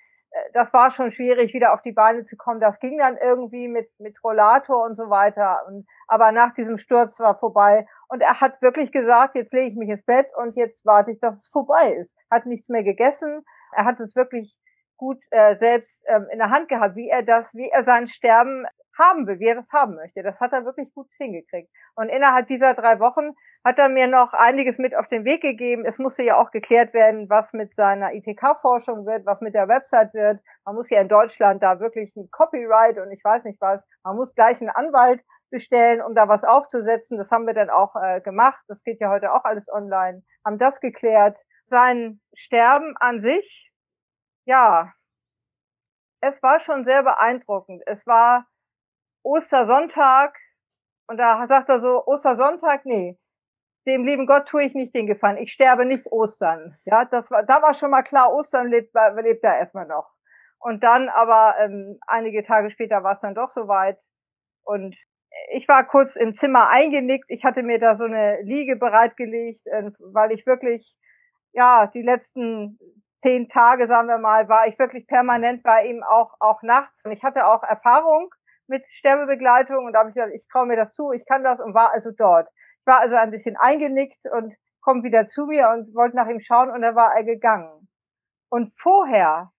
das 0.54 0.74
war 0.74 0.92
schon 0.92 1.12
schwierig, 1.12 1.54
wieder 1.54 1.74
auf 1.74 1.82
die 1.82 1.92
Beine 1.92 2.24
zu 2.24 2.38
kommen. 2.38 2.60
Das 2.60 2.80
ging 2.80 2.98
dann 2.98 3.18
irgendwie 3.18 3.68
mit, 3.68 3.90
mit 4.00 4.24
Rollator 4.24 4.84
und 4.84 4.96
so 4.96 5.10
weiter. 5.10 5.66
Und, 5.68 5.88
aber 6.08 6.32
nach 6.32 6.54
diesem 6.54 6.78
Sturz 6.78 7.20
war 7.20 7.38
vorbei 7.38 7.88
und 8.08 8.22
er 8.22 8.40
hat 8.40 8.62
wirklich 8.62 8.92
gesagt, 8.92 9.36
jetzt 9.36 9.54
lege 9.54 9.70
ich 9.70 9.76
mich 9.76 9.90
ins 9.90 10.06
Bett 10.06 10.28
und 10.36 10.56
jetzt 10.56 10.86
warte 10.86 11.12
ich, 11.12 11.20
dass 11.20 11.38
es 11.38 11.48
vorbei 11.48 11.94
ist. 11.94 12.16
Hat 12.30 12.46
nichts 12.46 12.70
mehr 12.70 12.84
gegessen. 12.84 13.44
Er 13.72 13.86
hat 13.86 14.00
es 14.00 14.16
wirklich 14.16 14.56
gut 14.98 15.20
äh, 15.32 15.56
selbst 15.56 16.04
ähm, 16.08 16.28
in 16.32 16.40
der 16.40 16.50
Hand 16.50 16.68
gehabt, 16.70 16.96
wie 16.96 17.10
er 17.10 17.24
das, 17.24 17.54
wie 17.56 17.70
er 17.70 17.84
sein 17.84 18.08
Sterben 18.08 18.66
haben 19.00 19.26
will, 19.26 19.40
wie 19.40 19.48
er 19.48 19.56
das 19.56 19.72
haben 19.72 19.96
möchte. 19.96 20.22
Das 20.22 20.40
hat 20.40 20.54
er 20.54 20.66
wirklich 20.66 20.94
gut 20.94 21.08
hingekriegt. 21.18 21.72
Und 21.96 22.10
innerhalb 22.10 22.48
dieser 22.48 22.74
drei 22.74 23.00
Wochen 23.00 23.34
hat 23.64 23.80
er 23.80 23.90
mir 23.90 24.08
noch 24.08 24.34
einiges 24.34 24.78
mit 24.78 24.96
auf 24.96 25.08
den 25.08 25.26
Weg 25.26 25.42
gegeben. 25.42 25.86
Es 25.86 25.98
musste 25.98 26.24
ja 26.24 26.38
auch 26.38 26.52
geklärt 26.52 26.94
werden, 26.94 27.30
was 27.30 27.54
mit 27.54 27.74
seiner 27.74 28.14
ITK-Forschung 28.14 29.06
wird, 29.06 29.26
was 29.26 29.42
mit 29.42 29.56
der 29.56 29.68
Website 29.68 30.14
wird. 30.14 30.42
Man 30.66 30.76
muss 30.76 30.90
ja 30.90 31.02
in 31.02 31.10
Deutschland 31.10 31.64
da 31.64 31.80
wirklich 31.80 32.16
ein 32.16 32.30
Copyright 32.32 32.98
und 33.00 33.12
ich 33.12 33.24
weiß 33.24 33.44
nicht 33.46 33.60
was. 33.60 33.84
Man 34.04 34.16
muss 34.16 34.36
gleich 34.36 34.62
einen 34.62 34.70
Anwalt 34.70 35.22
bestellen, 35.50 36.02
um 36.02 36.14
da 36.14 36.28
was 36.28 36.44
aufzusetzen. 36.44 37.18
Das 37.18 37.32
haben 37.32 37.48
wir 37.48 37.54
dann 37.54 37.70
auch 37.70 37.96
äh, 37.96 38.22
gemacht. 38.22 38.62
Das 38.68 38.84
geht 38.84 39.00
ja 39.02 39.10
heute 39.10 39.34
auch 39.34 39.46
alles 39.46 39.68
online. 39.70 40.24
Haben 40.46 40.60
das 40.60 40.80
geklärt. 40.80 41.38
Sein 41.68 42.22
Sterben 42.34 42.96
an 43.00 43.22
sich, 43.22 43.72
ja, 44.46 44.94
es 46.22 46.42
war 46.44 46.60
schon 46.60 46.84
sehr 46.84 47.04
beeindruckend. 47.04 47.84
Es 47.86 48.06
war 48.08 48.46
Ostersonntag 49.30 50.36
und 51.08 51.18
da 51.18 51.46
sagt 51.48 51.70
er 51.70 51.82
so, 51.82 52.06
Ostersonntag, 52.06 52.86
nee, 52.86 53.18
dem 53.88 54.04
lieben 54.04 54.28
Gott 54.28 54.48
tue 54.48 54.64
ich 54.64 54.74
nicht 54.74 54.94
den 54.94 55.08
Gefallen. 55.08 55.38
Ich 55.38 55.52
sterbe 55.52 55.86
nicht 55.86 56.06
Ostern. 56.08 56.78
Ja, 56.86 57.06
das 57.06 57.32
war, 57.32 57.44
da 57.44 57.62
war 57.62 57.74
schon 57.74 57.92
mal 57.92 58.04
klar, 58.04 58.34
Ostern 58.34 58.68
lebt, 58.68 58.94
lebt 59.22 59.44
er 59.44 59.58
erstmal 59.58 59.88
noch. 59.88 60.10
Und 60.60 60.84
dann 60.84 61.10
aber 61.10 61.56
ähm, 61.60 62.00
einige 62.06 62.44
Tage 62.44 62.70
später 62.70 63.04
war 63.04 63.14
es 63.14 63.22
dann 63.22 63.36
doch 63.36 63.50
soweit 63.50 63.98
Und 64.64 64.96
ich 65.52 65.68
war 65.68 65.86
kurz 65.86 66.16
im 66.16 66.36
Zimmer 66.36 66.70
eingenickt. 66.70 67.26
Ich 67.30 67.44
hatte 67.44 67.64
mir 67.64 67.80
da 67.80 67.96
so 67.98 68.06
eine 68.06 68.42
Liege 68.42 68.76
bereitgelegt, 68.76 69.66
äh, 69.68 69.92
weil 70.00 70.32
ich 70.32 70.46
wirklich, 70.46 70.96
ja, 71.54 71.88
die 71.88 72.02
letzten 72.02 72.78
zehn 73.24 73.50
Tage, 73.50 73.88
sagen 73.88 74.08
wir 74.08 74.18
mal, 74.18 74.50
war 74.50 74.68
ich 74.68 74.78
wirklich 74.80 75.08
permanent 75.08 75.64
bei 75.64 75.86
ihm 75.86 76.04
auch, 76.04 76.34
auch 76.40 76.62
nachts. 76.64 76.94
Und 77.04 77.12
ich 77.12 77.24
hatte 77.24 77.48
auch 77.48 77.64
Erfahrung 77.64 78.30
mit 78.70 78.86
Sterbebegleitung 78.88 79.86
und 79.86 79.94
da 79.94 80.00
habe 80.00 80.10
ich 80.10 80.16
gesagt, 80.16 80.34
ich 80.34 80.48
traue 80.48 80.66
mir 80.66 80.76
das 80.76 80.94
zu, 80.94 81.12
ich 81.12 81.26
kann 81.26 81.44
das 81.44 81.60
und 81.60 81.74
war 81.74 81.92
also 81.92 82.12
dort. 82.12 82.48
Ich 82.82 82.88
war 82.88 83.00
also 83.00 83.16
ein 83.16 83.32
bisschen 83.32 83.58
eingenickt 83.58 84.26
und 84.32 84.56
kommt 84.82 85.04
wieder 85.04 85.28
zu 85.28 85.46
mir 85.46 85.70
und 85.70 85.94
wollte 85.96 86.16
nach 86.16 86.28
ihm 86.28 86.40
schauen 86.40 86.72
und 86.72 86.82
da 86.82 86.96
war 86.96 87.16
er 87.16 87.24
gegangen. 87.24 87.88
Und 88.50 88.74
vorher, 88.80 89.52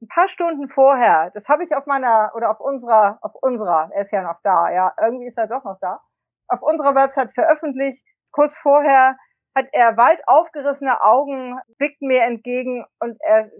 ein 0.00 0.08
paar 0.08 0.28
Stunden 0.28 0.68
vorher, 0.68 1.30
das 1.34 1.48
habe 1.48 1.64
ich 1.64 1.74
auf 1.74 1.86
meiner 1.86 2.32
oder 2.34 2.50
auf 2.50 2.60
unserer, 2.60 3.18
auf 3.22 3.34
unserer, 3.34 3.90
er 3.92 4.02
ist 4.02 4.12
ja 4.12 4.22
noch 4.22 4.40
da, 4.42 4.70
ja, 4.70 4.92
irgendwie 5.00 5.26
ist 5.26 5.38
er 5.38 5.46
doch 5.46 5.64
noch 5.64 5.78
da, 5.80 6.00
auf 6.48 6.62
unserer 6.62 6.94
Website 6.94 7.32
veröffentlicht. 7.34 8.04
Kurz 8.32 8.56
vorher 8.56 9.16
hat 9.54 9.66
er 9.72 9.96
weit 9.96 10.26
aufgerissene 10.26 11.02
Augen, 11.02 11.58
blickt 11.78 12.02
mir 12.02 12.22
entgegen 12.22 12.84
und 13.00 13.16
er 13.20 13.50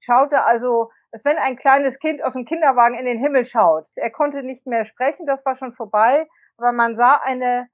schaute 0.00 0.44
also, 0.44 0.90
als 1.14 1.24
wenn 1.24 1.38
ein 1.38 1.56
kleines 1.56 2.00
Kind 2.00 2.24
aus 2.24 2.32
dem 2.32 2.44
Kinderwagen 2.44 2.98
in 2.98 3.04
den 3.04 3.20
Himmel 3.20 3.46
schaut. 3.46 3.86
Er 3.94 4.10
konnte 4.10 4.42
nicht 4.42 4.66
mehr 4.66 4.84
sprechen, 4.84 5.26
das 5.26 5.44
war 5.46 5.56
schon 5.56 5.72
vorbei, 5.72 6.26
aber 6.56 6.72
man 6.72 6.96
sah 6.96 7.14
eine, 7.14 7.68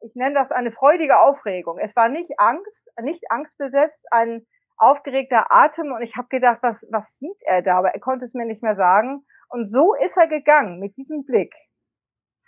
ich 0.00 0.14
nenne 0.14 0.34
das 0.34 0.50
eine 0.50 0.72
freudige 0.72 1.18
Aufregung. 1.18 1.78
Es 1.78 1.96
war 1.96 2.10
nicht 2.10 2.38
Angst, 2.38 2.90
nicht 3.00 3.30
angstbesetzt, 3.30 4.06
ein 4.10 4.46
aufgeregter 4.76 5.46
Atem 5.50 5.90
und 5.90 6.02
ich 6.02 6.16
habe 6.16 6.28
gedacht, 6.28 6.58
was, 6.60 6.86
was 6.90 7.16
sieht 7.16 7.40
er 7.46 7.62
da? 7.62 7.78
Aber 7.78 7.94
er 7.94 8.00
konnte 8.00 8.26
es 8.26 8.34
mir 8.34 8.44
nicht 8.44 8.62
mehr 8.62 8.76
sagen. 8.76 9.24
Und 9.48 9.68
so 9.68 9.94
ist 9.94 10.18
er 10.18 10.28
gegangen 10.28 10.78
mit 10.78 10.94
diesem 10.98 11.24
Blick. 11.24 11.54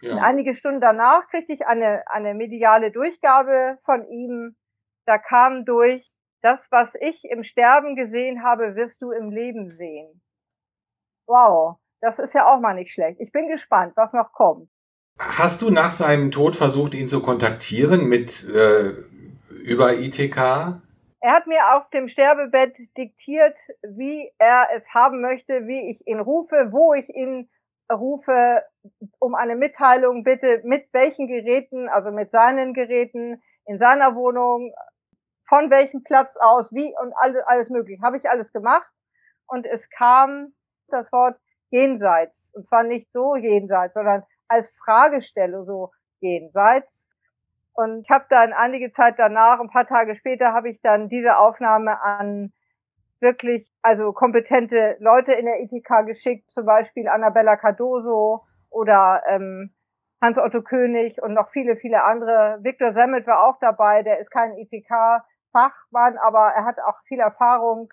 Ja. 0.02 0.12
Und 0.12 0.18
einige 0.18 0.54
Stunden 0.54 0.82
danach 0.82 1.26
kriegte 1.28 1.54
ich 1.54 1.66
eine, 1.66 2.04
eine 2.08 2.34
mediale 2.34 2.90
Durchgabe 2.90 3.78
von 3.86 4.06
ihm. 4.08 4.56
Da 5.06 5.16
kam 5.16 5.64
durch, 5.64 6.06
das, 6.42 6.70
was 6.70 6.94
ich 7.00 7.24
im 7.24 7.44
Sterben 7.44 7.96
gesehen 7.96 8.42
habe, 8.42 8.76
wirst 8.76 9.00
du 9.00 9.10
im 9.10 9.30
Leben 9.30 9.70
sehen. 9.70 10.20
Wow, 11.26 11.76
das 12.00 12.18
ist 12.18 12.34
ja 12.34 12.46
auch 12.46 12.60
mal 12.60 12.74
nicht 12.74 12.92
schlecht. 12.92 13.20
Ich 13.20 13.32
bin 13.32 13.48
gespannt, 13.48 13.92
was 13.96 14.12
noch 14.12 14.32
kommt. 14.32 14.68
Hast 15.18 15.62
du 15.62 15.70
nach 15.70 15.92
seinem 15.92 16.30
Tod 16.30 16.56
versucht, 16.56 16.94
ihn 16.94 17.08
zu 17.08 17.22
kontaktieren 17.22 18.08
mit 18.08 18.44
äh, 18.48 18.90
über 19.64 19.94
ITK? 19.94 20.82
Er 21.20 21.32
hat 21.32 21.46
mir 21.46 21.74
auf 21.74 21.88
dem 21.90 22.08
Sterbebett 22.08 22.76
diktiert, 22.98 23.56
wie 23.82 24.30
er 24.38 24.68
es 24.76 24.86
haben 24.92 25.22
möchte, 25.22 25.66
wie 25.66 25.90
ich 25.90 26.06
ihn 26.06 26.20
rufe, 26.20 26.68
wo 26.70 26.92
ich 26.92 27.08
ihn 27.08 27.48
rufe, 27.90 28.62
um 29.18 29.34
eine 29.34 29.56
Mitteilung 29.56 30.24
bitte, 30.24 30.60
mit 30.64 30.86
welchen 30.92 31.26
Geräten, 31.26 31.88
also 31.88 32.10
mit 32.10 32.30
seinen 32.30 32.74
Geräten, 32.74 33.42
in 33.66 33.78
seiner 33.78 34.14
Wohnung, 34.14 34.74
von 35.48 35.70
welchem 35.70 36.02
Platz 36.02 36.36
aus, 36.36 36.70
wie 36.72 36.94
und 37.00 37.14
alles, 37.16 37.42
alles 37.46 37.70
möglich. 37.70 38.00
Habe 38.02 38.18
ich 38.18 38.28
alles 38.28 38.52
gemacht 38.52 38.90
und 39.46 39.64
es 39.64 39.88
kam 39.90 40.52
das 40.94 41.12
Wort 41.12 41.38
jenseits. 41.70 42.52
Und 42.54 42.66
zwar 42.66 42.84
nicht 42.84 43.10
so 43.12 43.36
jenseits, 43.36 43.94
sondern 43.94 44.22
als 44.48 44.70
Fragestelle 44.84 45.64
so 45.64 45.90
jenseits. 46.20 47.06
Und 47.74 48.02
ich 48.02 48.10
habe 48.10 48.26
dann 48.30 48.52
einige 48.52 48.92
Zeit 48.92 49.18
danach, 49.18 49.60
ein 49.60 49.70
paar 49.70 49.86
Tage 49.86 50.14
später, 50.14 50.52
habe 50.52 50.70
ich 50.70 50.80
dann 50.80 51.08
diese 51.08 51.36
Aufnahme 51.36 52.00
an 52.00 52.52
wirklich, 53.20 53.68
also 53.82 54.12
kompetente 54.12 54.96
Leute 55.00 55.32
in 55.32 55.46
der 55.46 55.60
ITK 55.60 56.06
geschickt, 56.06 56.50
zum 56.52 56.66
Beispiel 56.66 57.08
Annabella 57.08 57.56
Cardoso 57.56 58.44
oder 58.70 59.22
ähm, 59.28 59.74
Hans-Otto 60.20 60.62
König 60.62 61.20
und 61.20 61.34
noch 61.34 61.50
viele, 61.50 61.76
viele 61.76 62.04
andere. 62.04 62.58
Viktor 62.62 62.92
Semmet 62.92 63.26
war 63.26 63.46
auch 63.46 63.58
dabei, 63.60 64.02
der 64.02 64.20
ist 64.20 64.30
kein 64.30 64.56
ITK-Fachmann, 64.56 66.18
aber 66.18 66.52
er 66.54 66.64
hat 66.64 66.78
auch 66.80 66.98
viel 67.06 67.20
Erfahrung. 67.20 67.92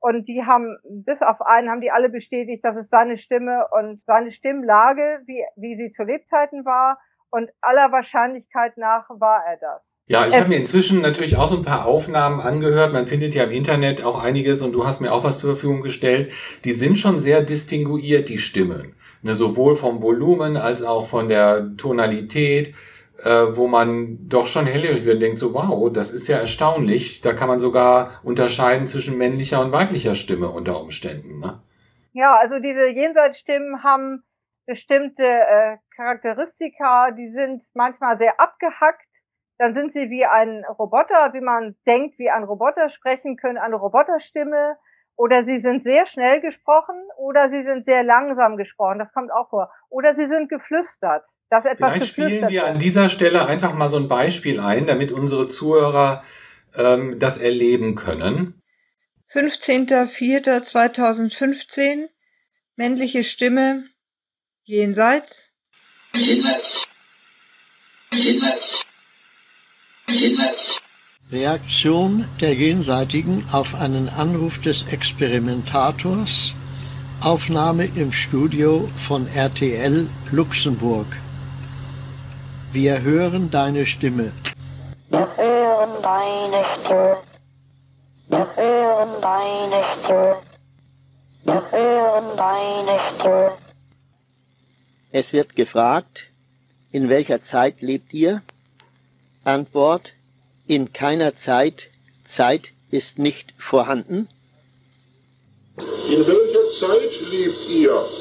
Und 0.00 0.26
die 0.28 0.42
haben, 0.44 0.78
bis 0.88 1.22
auf 1.22 1.42
einen, 1.42 1.70
haben 1.70 1.82
die 1.82 1.90
alle 1.90 2.08
bestätigt, 2.08 2.64
dass 2.64 2.76
es 2.76 2.88
seine 2.88 3.18
Stimme 3.18 3.66
und 3.70 4.02
seine 4.06 4.32
Stimmlage, 4.32 5.20
wie, 5.26 5.44
wie 5.56 5.76
sie 5.76 5.92
zu 5.92 6.02
Lebzeiten 6.02 6.64
war, 6.64 6.98
und 7.30 7.50
aller 7.60 7.92
Wahrscheinlichkeit 7.92 8.76
nach 8.76 9.08
war 9.08 9.44
er 9.46 9.56
das. 9.56 9.96
Ja, 10.06 10.26
ich 10.26 10.36
habe 10.36 10.48
mir 10.48 10.56
inzwischen 10.56 11.00
natürlich 11.00 11.36
auch 11.36 11.46
so 11.46 11.56
ein 11.56 11.64
paar 11.64 11.86
Aufnahmen 11.86 12.40
angehört. 12.40 12.92
Man 12.92 13.06
findet 13.06 13.36
ja 13.36 13.44
im 13.44 13.52
Internet 13.52 14.02
auch 14.02 14.20
einiges 14.20 14.62
und 14.62 14.72
du 14.72 14.84
hast 14.84 15.00
mir 15.00 15.12
auch 15.12 15.22
was 15.22 15.38
zur 15.38 15.52
Verfügung 15.52 15.82
gestellt. 15.82 16.32
Die 16.64 16.72
sind 16.72 16.98
schon 16.98 17.20
sehr 17.20 17.42
distinguiert, 17.42 18.28
die 18.28 18.38
Stimmen. 18.38 18.96
Ne, 19.22 19.34
sowohl 19.34 19.76
vom 19.76 20.02
Volumen 20.02 20.56
als 20.56 20.82
auch 20.82 21.06
von 21.06 21.28
der 21.28 21.76
Tonalität, 21.76 22.74
äh, 23.24 23.56
wo 23.56 23.66
man 23.66 24.28
doch 24.28 24.46
schon 24.46 24.66
hellhörig 24.66 25.04
wird 25.04 25.16
und 25.16 25.20
denkt 25.20 25.38
so, 25.38 25.54
wow, 25.54 25.92
das 25.92 26.10
ist 26.10 26.28
ja 26.28 26.38
erstaunlich. 26.38 27.20
Da 27.20 27.32
kann 27.32 27.48
man 27.48 27.60
sogar 27.60 28.20
unterscheiden 28.22 28.86
zwischen 28.86 29.18
männlicher 29.18 29.60
und 29.60 29.72
weiblicher 29.72 30.14
Stimme 30.14 30.48
unter 30.48 30.80
Umständen. 30.80 31.38
Ne? 31.38 31.60
Ja, 32.12 32.36
also 32.36 32.58
diese 32.58 32.86
Jenseitsstimmen 32.88 33.82
haben 33.82 34.22
bestimmte 34.66 35.24
äh, 35.24 35.76
Charakteristika, 35.96 37.10
die 37.10 37.30
sind 37.30 37.62
manchmal 37.74 38.16
sehr 38.18 38.40
abgehackt. 38.40 39.06
Dann 39.58 39.74
sind 39.74 39.92
sie 39.92 40.08
wie 40.08 40.24
ein 40.24 40.64
Roboter, 40.78 41.34
wie 41.34 41.40
man 41.40 41.76
denkt, 41.86 42.18
wie 42.18 42.30
ein 42.30 42.44
Roboter 42.44 42.88
sprechen 42.88 43.36
können, 43.36 43.58
eine 43.58 43.76
Roboterstimme. 43.76 44.76
Oder 45.16 45.44
sie 45.44 45.60
sind 45.60 45.82
sehr 45.82 46.06
schnell 46.06 46.40
gesprochen 46.40 46.96
oder 47.18 47.50
sie 47.50 47.62
sind 47.62 47.84
sehr 47.84 48.02
langsam 48.02 48.56
gesprochen. 48.56 48.98
Das 48.98 49.12
kommt 49.12 49.30
auch 49.30 49.50
vor. 49.50 49.70
Oder 49.90 50.14
sie 50.14 50.26
sind 50.26 50.48
geflüstert. 50.48 51.24
Dass 51.50 51.64
etwas 51.64 51.92
Vielleicht 51.92 52.12
spielen 52.12 52.48
wir 52.48 52.66
an 52.66 52.78
dieser 52.78 53.10
Stelle 53.10 53.46
einfach 53.46 53.74
mal 53.74 53.88
so 53.88 53.96
ein 53.96 54.06
Beispiel 54.06 54.60
ein, 54.60 54.86
damit 54.86 55.10
unsere 55.10 55.48
Zuhörer 55.48 56.22
ähm, 56.76 57.18
das 57.18 57.38
erleben 57.38 57.96
können. 57.96 58.62
15.04.2015 59.32 62.06
männliche 62.76 63.24
Stimme 63.24 63.86
jenseits 64.64 65.52
Reaktion 71.32 72.24
der 72.40 72.54
Jenseitigen 72.54 73.44
auf 73.52 73.74
einen 73.74 74.08
Anruf 74.08 74.60
des 74.60 74.92
Experimentators. 74.92 76.52
Aufnahme 77.20 77.86
im 77.96 78.12
Studio 78.12 78.88
von 79.06 79.26
RTL 79.28 80.08
Luxemburg. 80.32 81.06
Wir 82.72 83.02
hören 83.02 83.50
deine 83.50 83.84
Stimme. 83.84 84.30
Wir 85.08 85.36
hören 85.36 85.90
deine 86.02 86.64
Stimme. 86.76 87.16
Wir 88.28 88.56
hören 88.56 89.10
deine 89.20 89.84
Stimme. 89.98 90.36
Wir 91.42 91.72
hören 91.72 92.36
deine 92.36 93.00
Stimme. 93.12 93.52
Es 95.10 95.32
wird 95.32 95.56
gefragt, 95.56 96.28
in 96.92 97.08
welcher 97.08 97.42
Zeit 97.42 97.80
lebt 97.80 98.14
ihr? 98.14 98.40
Antwort, 99.42 100.12
in 100.68 100.92
keiner 100.92 101.34
Zeit, 101.34 101.88
Zeit 102.24 102.70
ist 102.92 103.18
nicht 103.18 103.52
vorhanden. 103.58 104.28
In 105.76 106.24
welcher 106.24 106.70
Zeit 106.78 107.20
lebt 107.32 107.68
ihr? 107.68 108.19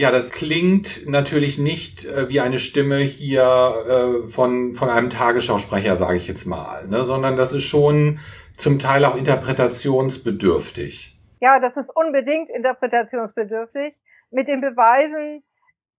Ja, 0.00 0.10
das 0.10 0.32
klingt 0.32 1.06
natürlich 1.06 1.58
nicht 1.58 2.06
äh, 2.06 2.30
wie 2.30 2.40
eine 2.40 2.58
Stimme 2.58 3.00
hier 3.00 3.44
äh, 3.44 4.26
von, 4.28 4.72
von 4.72 4.88
einem 4.88 5.10
Tagesschausprecher, 5.10 5.98
sage 5.98 6.16
ich 6.16 6.26
jetzt 6.26 6.46
mal, 6.46 6.88
ne? 6.88 7.04
sondern 7.04 7.36
das 7.36 7.52
ist 7.52 7.64
schon 7.64 8.18
zum 8.56 8.78
Teil 8.78 9.04
auch 9.04 9.14
interpretationsbedürftig. 9.14 11.20
Ja, 11.40 11.60
das 11.60 11.76
ist 11.76 11.94
unbedingt 11.94 12.48
interpretationsbedürftig. 12.48 13.94
Mit 14.30 14.48
den 14.48 14.62
Beweisen 14.62 15.42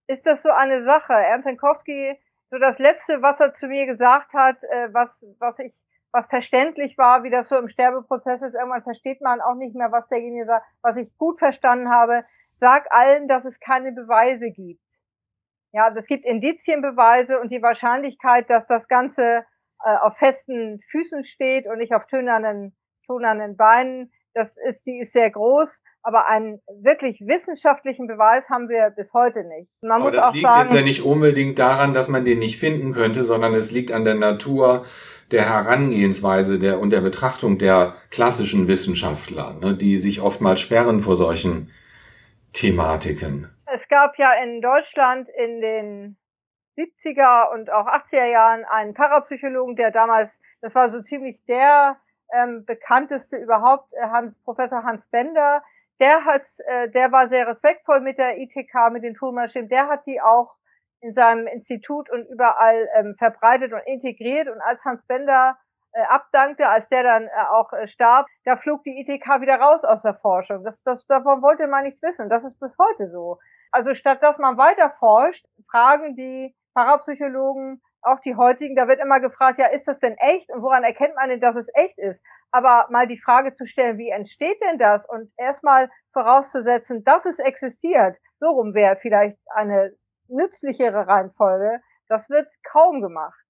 ist 0.08 0.26
das 0.26 0.42
so 0.42 0.50
eine 0.50 0.84
Sache. 0.84 1.14
Ernst 1.14 1.46
Jankowski, 1.46 2.18
so 2.50 2.58
das 2.58 2.80
Letzte, 2.80 3.22
was 3.22 3.40
er 3.40 3.54
zu 3.54 3.68
mir 3.68 3.86
gesagt 3.86 4.34
hat, 4.34 4.58
äh, 4.64 4.92
was, 4.92 5.24
was 5.38 5.60
ich 5.60 5.74
was 6.12 6.26
verständlich 6.26 6.98
war, 6.98 7.24
wie 7.24 7.30
das 7.30 7.50
so 7.50 7.56
im 7.56 7.70
Sterbeprozess 7.70 8.42
ist. 8.42 8.56
Irgendwann 8.56 8.82
versteht 8.82 9.22
man 9.22 9.42
auch 9.42 9.56
nicht 9.56 9.76
mehr, 9.76 9.92
was 9.92 10.10
derjenige 10.10 10.48
sagt. 10.48 10.66
Was 10.82 10.98
ich 10.98 11.16
gut 11.20 11.38
verstanden 11.38 11.90
habe, 11.90 12.26
sag 12.62 12.86
allen, 12.92 13.28
dass 13.28 13.44
es 13.44 13.60
keine 13.60 13.92
Beweise 13.92 14.52
gibt. 14.52 14.82
Ja, 15.74 15.86
also 15.86 16.00
es 16.00 16.08
gibt 16.08 16.26
Indizienbeweise 16.26 17.40
und 17.40 17.52
die 17.52 17.62
Wahrscheinlichkeit, 17.62 18.50
dass 18.50 18.68
das 18.68 18.88
Ganze 18.88 19.44
äh, 19.84 19.98
auf 20.02 20.18
festen 20.18 20.80
Füßen 20.90 21.24
steht 21.24 21.66
und 21.66 21.80
nicht 21.80 21.94
auf 21.94 22.06
tönernen, 22.08 22.76
den 23.10 23.58
Beinen, 23.58 24.10
das 24.34 24.56
ist, 24.66 24.86
die 24.86 25.00
ist 25.00 25.12
sehr 25.12 25.30
groß, 25.30 25.82
aber 26.02 26.28
einen 26.28 26.62
wirklich 26.82 27.20
wissenschaftlichen 27.20 28.08
Beweis 28.08 28.48
haben 28.50 28.70
wir 28.70 28.90
bis 28.92 29.12
heute 29.12 29.44
nicht. 29.44 29.70
Man 29.82 30.02
aber 30.02 30.06
muss 30.06 30.16
das 30.16 30.26
auch 30.28 30.34
liegt 30.34 30.46
sagen, 30.46 30.62
jetzt 30.62 30.74
ja 30.74 30.82
nicht 30.82 31.04
unbedingt 31.04 31.60
daran, 31.60 31.94
dass 31.94 32.08
man 32.08 32.24
den 32.24 32.40
nicht 32.40 32.58
finden 32.58 32.94
könnte, 32.94 33.26
sondern 33.26 33.54
es 33.54 33.72
liegt 33.72 33.92
an 33.92 34.06
der 34.06 34.16
Natur 34.16 34.86
der 35.32 35.50
Herangehensweise 35.50 36.58
der 36.58 36.80
und 36.80 36.92
der 36.92 37.02
Betrachtung 37.02 37.58
der 37.58 37.96
klassischen 38.10 38.70
Wissenschaftler, 38.70 39.58
ne, 39.62 39.76
die 39.76 39.98
sich 39.98 40.22
oftmals 40.22 40.62
sperren 40.62 41.02
vor 41.02 41.18
solchen 41.18 41.70
Thematiken. 42.54 43.50
Es 43.66 43.88
gab 43.88 44.18
ja 44.18 44.34
in 44.34 44.62
Deutschland 44.62 45.30
in 45.30 45.62
den 45.62 46.18
70er 46.78 47.52
und 47.54 47.72
auch 47.72 47.88
80er 47.88 48.26
Jahren 48.26 48.66
einen 48.66 48.94
Parapsychologen, 48.94 49.76
der 49.76 49.92
damals, 49.92 50.40
das 50.62 50.76
war 50.76 50.90
so 50.90 51.02
ziemlich 51.02 51.44
der 51.46 51.98
ähm, 52.34 52.66
bekannteste 52.66 53.38
überhaupt, 53.38 53.94
äh, 53.94 54.08
Hans, 54.08 54.38
Professor 54.44 54.84
Hans 54.84 55.08
Bender, 55.08 55.64
der 56.00 56.26
hat, 56.26 56.44
äh, 56.66 56.90
der 56.90 57.12
war 57.12 57.30
sehr 57.30 57.48
respektvoll 57.48 58.02
mit 58.02 58.18
der 58.18 58.38
ITK, 58.38 58.92
mit 58.92 59.04
den 59.04 59.14
Turmmaschinen, 59.16 59.70
der 59.70 59.88
hat 59.88 60.06
die 60.08 60.22
auch 60.22 60.56
in 61.02 61.14
seinem 61.14 61.48
Institut 61.48 62.10
und 62.10 62.26
überall 62.30 62.88
ähm, 62.96 63.16
verbreitet 63.18 63.74
und 63.74 63.82
integriert. 63.86 64.48
Und 64.48 64.62
als 64.62 64.84
Hans 64.86 65.06
Bender 65.08 65.58
abdankte, 66.00 66.68
als 66.68 66.90
der 66.90 67.04
dann 67.04 67.28
äh, 67.28 67.30
auch 67.52 67.72
äh, 67.74 67.88
starb, 67.88 68.28
da 68.46 68.56
flog 68.56 68.84
die 68.84 69.00
ITK 69.00 69.42
wieder 69.42 69.60
raus 69.60 69.84
aus 69.84 70.02
der 70.02 70.16
Forschung. 70.16 70.64
Das, 70.64 70.82
das, 70.84 71.06
davon 71.08 71.42
wollte 71.42 71.68
man 71.68 71.84
nichts 71.84 72.02
wissen. 72.02 72.30
Das 72.30 72.44
ist 72.44 72.60
bis 72.60 72.74
heute 72.78 73.10
so. 73.10 73.40
Also 73.72 73.94
statt 73.94 74.22
dass 74.22 74.38
man 74.38 74.58
weiter 74.58 74.92
forscht, 75.00 75.46
fragen 75.70 76.16
die 76.16 76.56
Parapsychologen, 76.74 77.82
auch 78.04 78.20
die 78.22 78.36
heutigen, 78.36 78.76
da 78.76 78.88
wird 78.88 79.00
immer 79.00 79.20
gefragt, 79.20 79.60
ja, 79.60 79.68
ist 79.68 79.88
das 79.88 80.00
denn 80.00 80.16
echt? 80.18 80.52
Und 80.52 80.64
woran 80.64 80.84
erkennt 80.84 81.16
man 81.16 81.30
denn, 81.30 81.40
dass 81.40 81.56
es 81.56 81.70
echt 81.74 81.98
ist? 82.00 82.24
Aber 82.52 82.88
mal 82.90 83.08
die 83.08 83.20
Frage 83.20 83.54
zu 83.54 83.66
stellen, 83.66 83.98
wie 83.98 84.10
entsteht 84.10 84.60
denn 84.62 84.80
das? 84.80 85.08
Und 85.08 85.32
erstmal 85.38 85.90
vorauszusetzen, 86.14 87.04
dass 87.04 87.26
es 87.26 87.40
existiert. 87.40 88.18
So 88.40 88.50
rum 88.50 88.74
wäre 88.74 88.96
vielleicht 88.96 89.38
eine 89.54 89.94
nützlichere 90.28 91.08
Reihenfolge. 91.08 91.80
Das 92.08 92.30
wird 92.30 92.48
kaum 92.64 93.02
gemacht. 93.02 93.41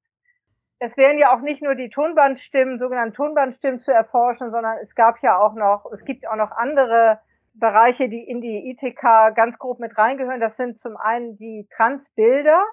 Es 0.83 0.97
wären 0.97 1.19
ja 1.19 1.31
auch 1.31 1.41
nicht 1.41 1.61
nur 1.61 1.75
die 1.75 1.89
Tonbandstimmen, 1.89 2.79
sogenannten 2.79 3.13
Tonbandstimmen 3.13 3.79
zu 3.79 3.93
erforschen, 3.93 4.49
sondern 4.49 4.79
es 4.81 4.95
gab 4.95 5.21
ja 5.21 5.37
auch 5.37 5.53
noch, 5.53 5.85
es 5.93 6.03
gibt 6.03 6.27
auch 6.27 6.35
noch 6.35 6.49
andere 6.49 7.19
Bereiche, 7.53 8.09
die 8.09 8.23
in 8.23 8.41
die 8.41 8.71
ITK 8.71 9.35
ganz 9.35 9.59
grob 9.59 9.79
mit 9.79 9.95
reingehören. 9.95 10.39
Das 10.39 10.57
sind 10.57 10.79
zum 10.79 10.97
einen 10.97 11.37
die 11.37 11.67
Transbilder. 11.75 12.65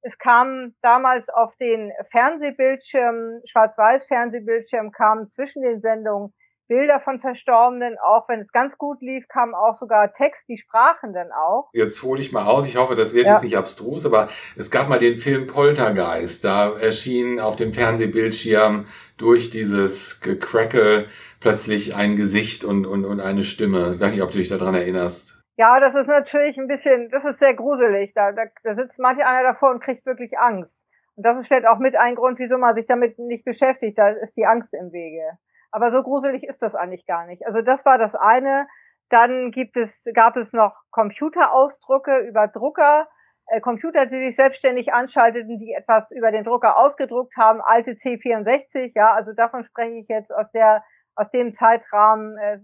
Es 0.00 0.16
kam 0.16 0.76
damals 0.80 1.28
auf 1.28 1.56
den 1.56 1.90
Fernsehbildschirmen, 2.12 3.42
Schwarz-Weiß-Fernsehbildschirmen, 3.44 4.92
kamen 4.92 5.28
zwischen 5.28 5.62
den 5.62 5.80
Sendungen 5.80 6.32
Bilder 6.70 7.00
von 7.00 7.18
Verstorbenen, 7.18 7.98
auch 7.98 8.28
wenn 8.28 8.38
es 8.38 8.52
ganz 8.52 8.78
gut 8.78 9.00
lief, 9.00 9.26
kam 9.26 9.56
auch 9.56 9.76
sogar 9.76 10.14
Text, 10.14 10.44
die 10.48 10.56
sprachen 10.56 11.12
dann 11.12 11.32
auch. 11.32 11.68
Jetzt 11.72 12.04
hole 12.04 12.20
ich 12.20 12.30
mal 12.30 12.46
aus, 12.46 12.64
ich 12.64 12.76
hoffe, 12.76 12.94
das 12.94 13.12
wird 13.12 13.26
ja. 13.26 13.32
jetzt 13.32 13.42
nicht 13.42 13.56
abstrus, 13.56 14.06
aber 14.06 14.28
es 14.56 14.70
gab 14.70 14.88
mal 14.88 15.00
den 15.00 15.18
Film 15.18 15.48
Poltergeist, 15.48 16.44
da 16.44 16.70
erschien 16.78 17.40
auf 17.40 17.56
dem 17.56 17.72
Fernsehbildschirm 17.72 18.84
durch 19.18 19.50
dieses 19.50 20.20
Gecrackle 20.20 21.06
plötzlich 21.40 21.96
ein 21.96 22.14
Gesicht 22.14 22.62
und, 22.62 22.86
und, 22.86 23.04
und 23.04 23.20
eine 23.20 23.42
Stimme. 23.42 23.94
Ich 23.96 24.00
weiß 24.00 24.12
nicht, 24.12 24.22
ob 24.22 24.30
du 24.30 24.38
dich 24.38 24.48
daran 24.48 24.76
erinnerst. 24.76 25.42
Ja, 25.56 25.80
das 25.80 25.96
ist 25.96 26.06
natürlich 26.06 26.56
ein 26.56 26.68
bisschen, 26.68 27.10
das 27.10 27.24
ist 27.24 27.40
sehr 27.40 27.54
gruselig. 27.54 28.12
Da, 28.14 28.30
da, 28.30 28.44
da 28.62 28.76
sitzt 28.76 29.00
manche 29.00 29.26
einer 29.26 29.42
davor 29.42 29.72
und 29.72 29.82
kriegt 29.82 30.06
wirklich 30.06 30.38
Angst. 30.38 30.80
Und 31.16 31.26
das 31.26 31.36
ist 31.36 31.48
vielleicht 31.48 31.66
auch 31.66 31.80
mit 31.80 31.96
ein 31.96 32.14
Grund, 32.14 32.38
wieso 32.38 32.58
man 32.58 32.76
sich 32.76 32.86
damit 32.86 33.18
nicht 33.18 33.44
beschäftigt. 33.44 33.98
Da 33.98 34.10
ist 34.10 34.36
die 34.36 34.46
Angst 34.46 34.72
im 34.72 34.92
Wege. 34.92 35.36
Aber 35.70 35.90
so 35.90 36.02
gruselig 36.02 36.42
ist 36.44 36.62
das 36.62 36.74
eigentlich 36.74 37.06
gar 37.06 37.26
nicht. 37.26 37.46
Also 37.46 37.62
das 37.62 37.84
war 37.84 37.98
das 37.98 38.14
eine. 38.14 38.66
Dann 39.08 39.50
gibt 39.50 39.76
es, 39.76 40.04
gab 40.14 40.36
es 40.36 40.52
noch 40.52 40.74
Computerausdrucke 40.90 42.18
über 42.20 42.48
Drucker, 42.48 43.08
äh, 43.50 43.60
Computer, 43.60 44.06
die 44.06 44.20
sich 44.26 44.36
selbstständig 44.36 44.92
anschalteten, 44.92 45.58
die 45.58 45.72
etwas 45.72 46.12
über 46.12 46.30
den 46.30 46.44
Drucker 46.44 46.78
ausgedruckt 46.78 47.36
haben, 47.36 47.60
alte 47.60 47.92
C64, 47.92 48.92
ja, 48.94 49.12
also 49.12 49.32
davon 49.32 49.64
spreche 49.64 49.94
ich 49.94 50.08
jetzt 50.08 50.32
aus 50.32 50.50
der, 50.52 50.84
aus 51.16 51.30
dem 51.32 51.52
Zeitrahmen, 51.52 52.38
äh, 52.38 52.58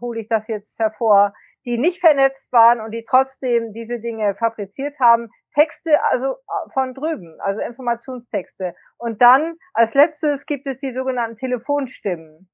hole 0.00 0.20
ich 0.20 0.28
das 0.28 0.46
jetzt 0.46 0.78
hervor, 0.78 1.34
die 1.64 1.76
nicht 1.76 2.00
vernetzt 2.00 2.52
waren 2.52 2.80
und 2.80 2.92
die 2.92 3.04
trotzdem 3.08 3.72
diese 3.72 3.98
Dinge 3.98 4.36
fabriziert 4.36 4.98
haben. 5.00 5.28
Texte 5.58 6.02
also 6.04 6.34
äh, 6.34 6.70
von 6.72 6.94
drüben, 6.94 7.40
also 7.40 7.60
Informationstexte. 7.60 8.74
Und 8.96 9.20
dann 9.20 9.56
als 9.74 9.94
letztes 9.94 10.46
gibt 10.46 10.66
es 10.66 10.78
die 10.78 10.92
sogenannten 10.92 11.36
Telefonstimmen. 11.36 12.48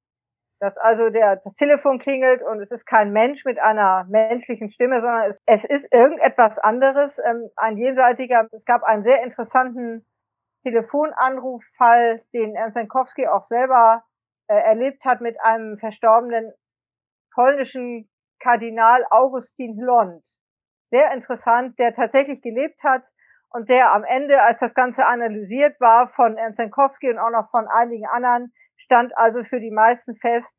Dass 0.61 0.79
also 0.79 1.11
der, 1.11 1.37
das 1.37 1.55
Telefon 1.55 1.99
klingelt 1.99 2.43
und 2.43 2.61
es 2.61 2.71
ist 2.71 2.87
kein 2.87 3.13
Mensch 3.13 3.45
mit 3.45 3.59
einer 3.59 4.07
menschlichen 4.09 4.71
Stimme, 4.71 5.01
sondern 5.01 5.29
es, 5.29 5.43
es 5.47 5.65
ist 5.65 5.93
irgendetwas 5.93 6.59
anderes, 6.59 7.19
ähm, 7.19 7.51
ein 7.57 7.77
jenseitiger. 7.77 8.49
Es 8.53 8.65
gab 8.65 8.83
einen 8.83 9.03
sehr 9.03 9.23
interessanten 9.23 10.07
Telefonanruffall, 10.63 12.23
den 12.33 12.55
Ernst 12.55 12.77
Jankowski 12.77 13.27
auch 13.27 13.45
selber 13.45 14.05
äh, 14.49 14.55
erlebt 14.55 15.05
hat 15.05 15.21
mit 15.21 15.39
einem 15.43 15.79
verstorbenen 15.79 16.53
polnischen 17.35 18.09
Kardinal 18.41 19.05
Augustin 19.11 19.77
Hlond. 19.79 20.23
Sehr 20.95 21.11
interessant, 21.13 21.77
der 21.81 21.93
tatsächlich 21.93 22.41
gelebt 22.41 22.81
hat 22.85 23.03
und 23.49 23.69
der 23.69 23.93
am 23.93 24.05
Ende, 24.05 24.41
als 24.41 24.61
das 24.61 24.75
Ganze 24.75 25.05
analysiert 25.05 25.81
war 25.81 26.07
von 26.07 26.37
Ernst 26.37 26.61
Jankowski 26.61 27.11
und 27.11 27.19
auch 27.19 27.33
noch 27.33 27.51
von 27.51 27.67
einigen 27.67 28.07
anderen, 28.07 28.53
stand 28.77 29.11
also 29.19 29.43
für 29.43 29.59
die 29.59 29.73
meisten 29.73 30.15
fest, 30.15 30.57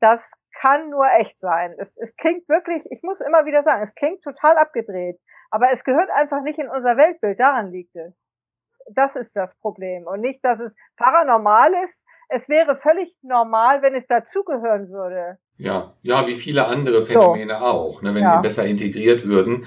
das 0.00 0.28
kann 0.60 0.90
nur 0.90 1.06
echt 1.20 1.38
sein. 1.38 1.72
Es, 1.78 1.96
es 1.98 2.16
klingt 2.16 2.48
wirklich, 2.48 2.84
ich 2.90 3.04
muss 3.04 3.20
immer 3.20 3.44
wieder 3.44 3.62
sagen, 3.62 3.84
es 3.84 3.94
klingt 3.94 4.24
total 4.24 4.58
abgedreht, 4.58 5.20
aber 5.52 5.70
es 5.70 5.84
gehört 5.84 6.10
einfach 6.10 6.42
nicht 6.42 6.58
in 6.58 6.68
unser 6.68 6.96
Weltbild, 6.96 7.38
daran 7.38 7.70
liegt 7.70 7.94
es. 7.94 8.12
Das 8.92 9.14
ist 9.14 9.36
das 9.36 9.56
Problem 9.60 10.08
und 10.08 10.20
nicht, 10.20 10.44
dass 10.44 10.58
es 10.58 10.74
paranormal 10.96 11.72
ist. 11.84 12.02
Es 12.28 12.48
wäre 12.48 12.76
völlig 12.76 13.14
normal, 13.22 13.82
wenn 13.82 13.94
es 13.94 14.06
dazugehören 14.06 14.90
würde. 14.90 15.38
Ja, 15.56 15.94
ja, 16.02 16.26
wie 16.26 16.34
viele 16.34 16.66
andere 16.66 17.06
Phänomene 17.06 17.58
so. 17.58 17.64
auch, 17.64 18.02
ne, 18.02 18.14
wenn 18.14 18.24
ja. 18.24 18.36
sie 18.36 18.42
besser 18.42 18.66
integriert 18.66 19.26
würden 19.26 19.66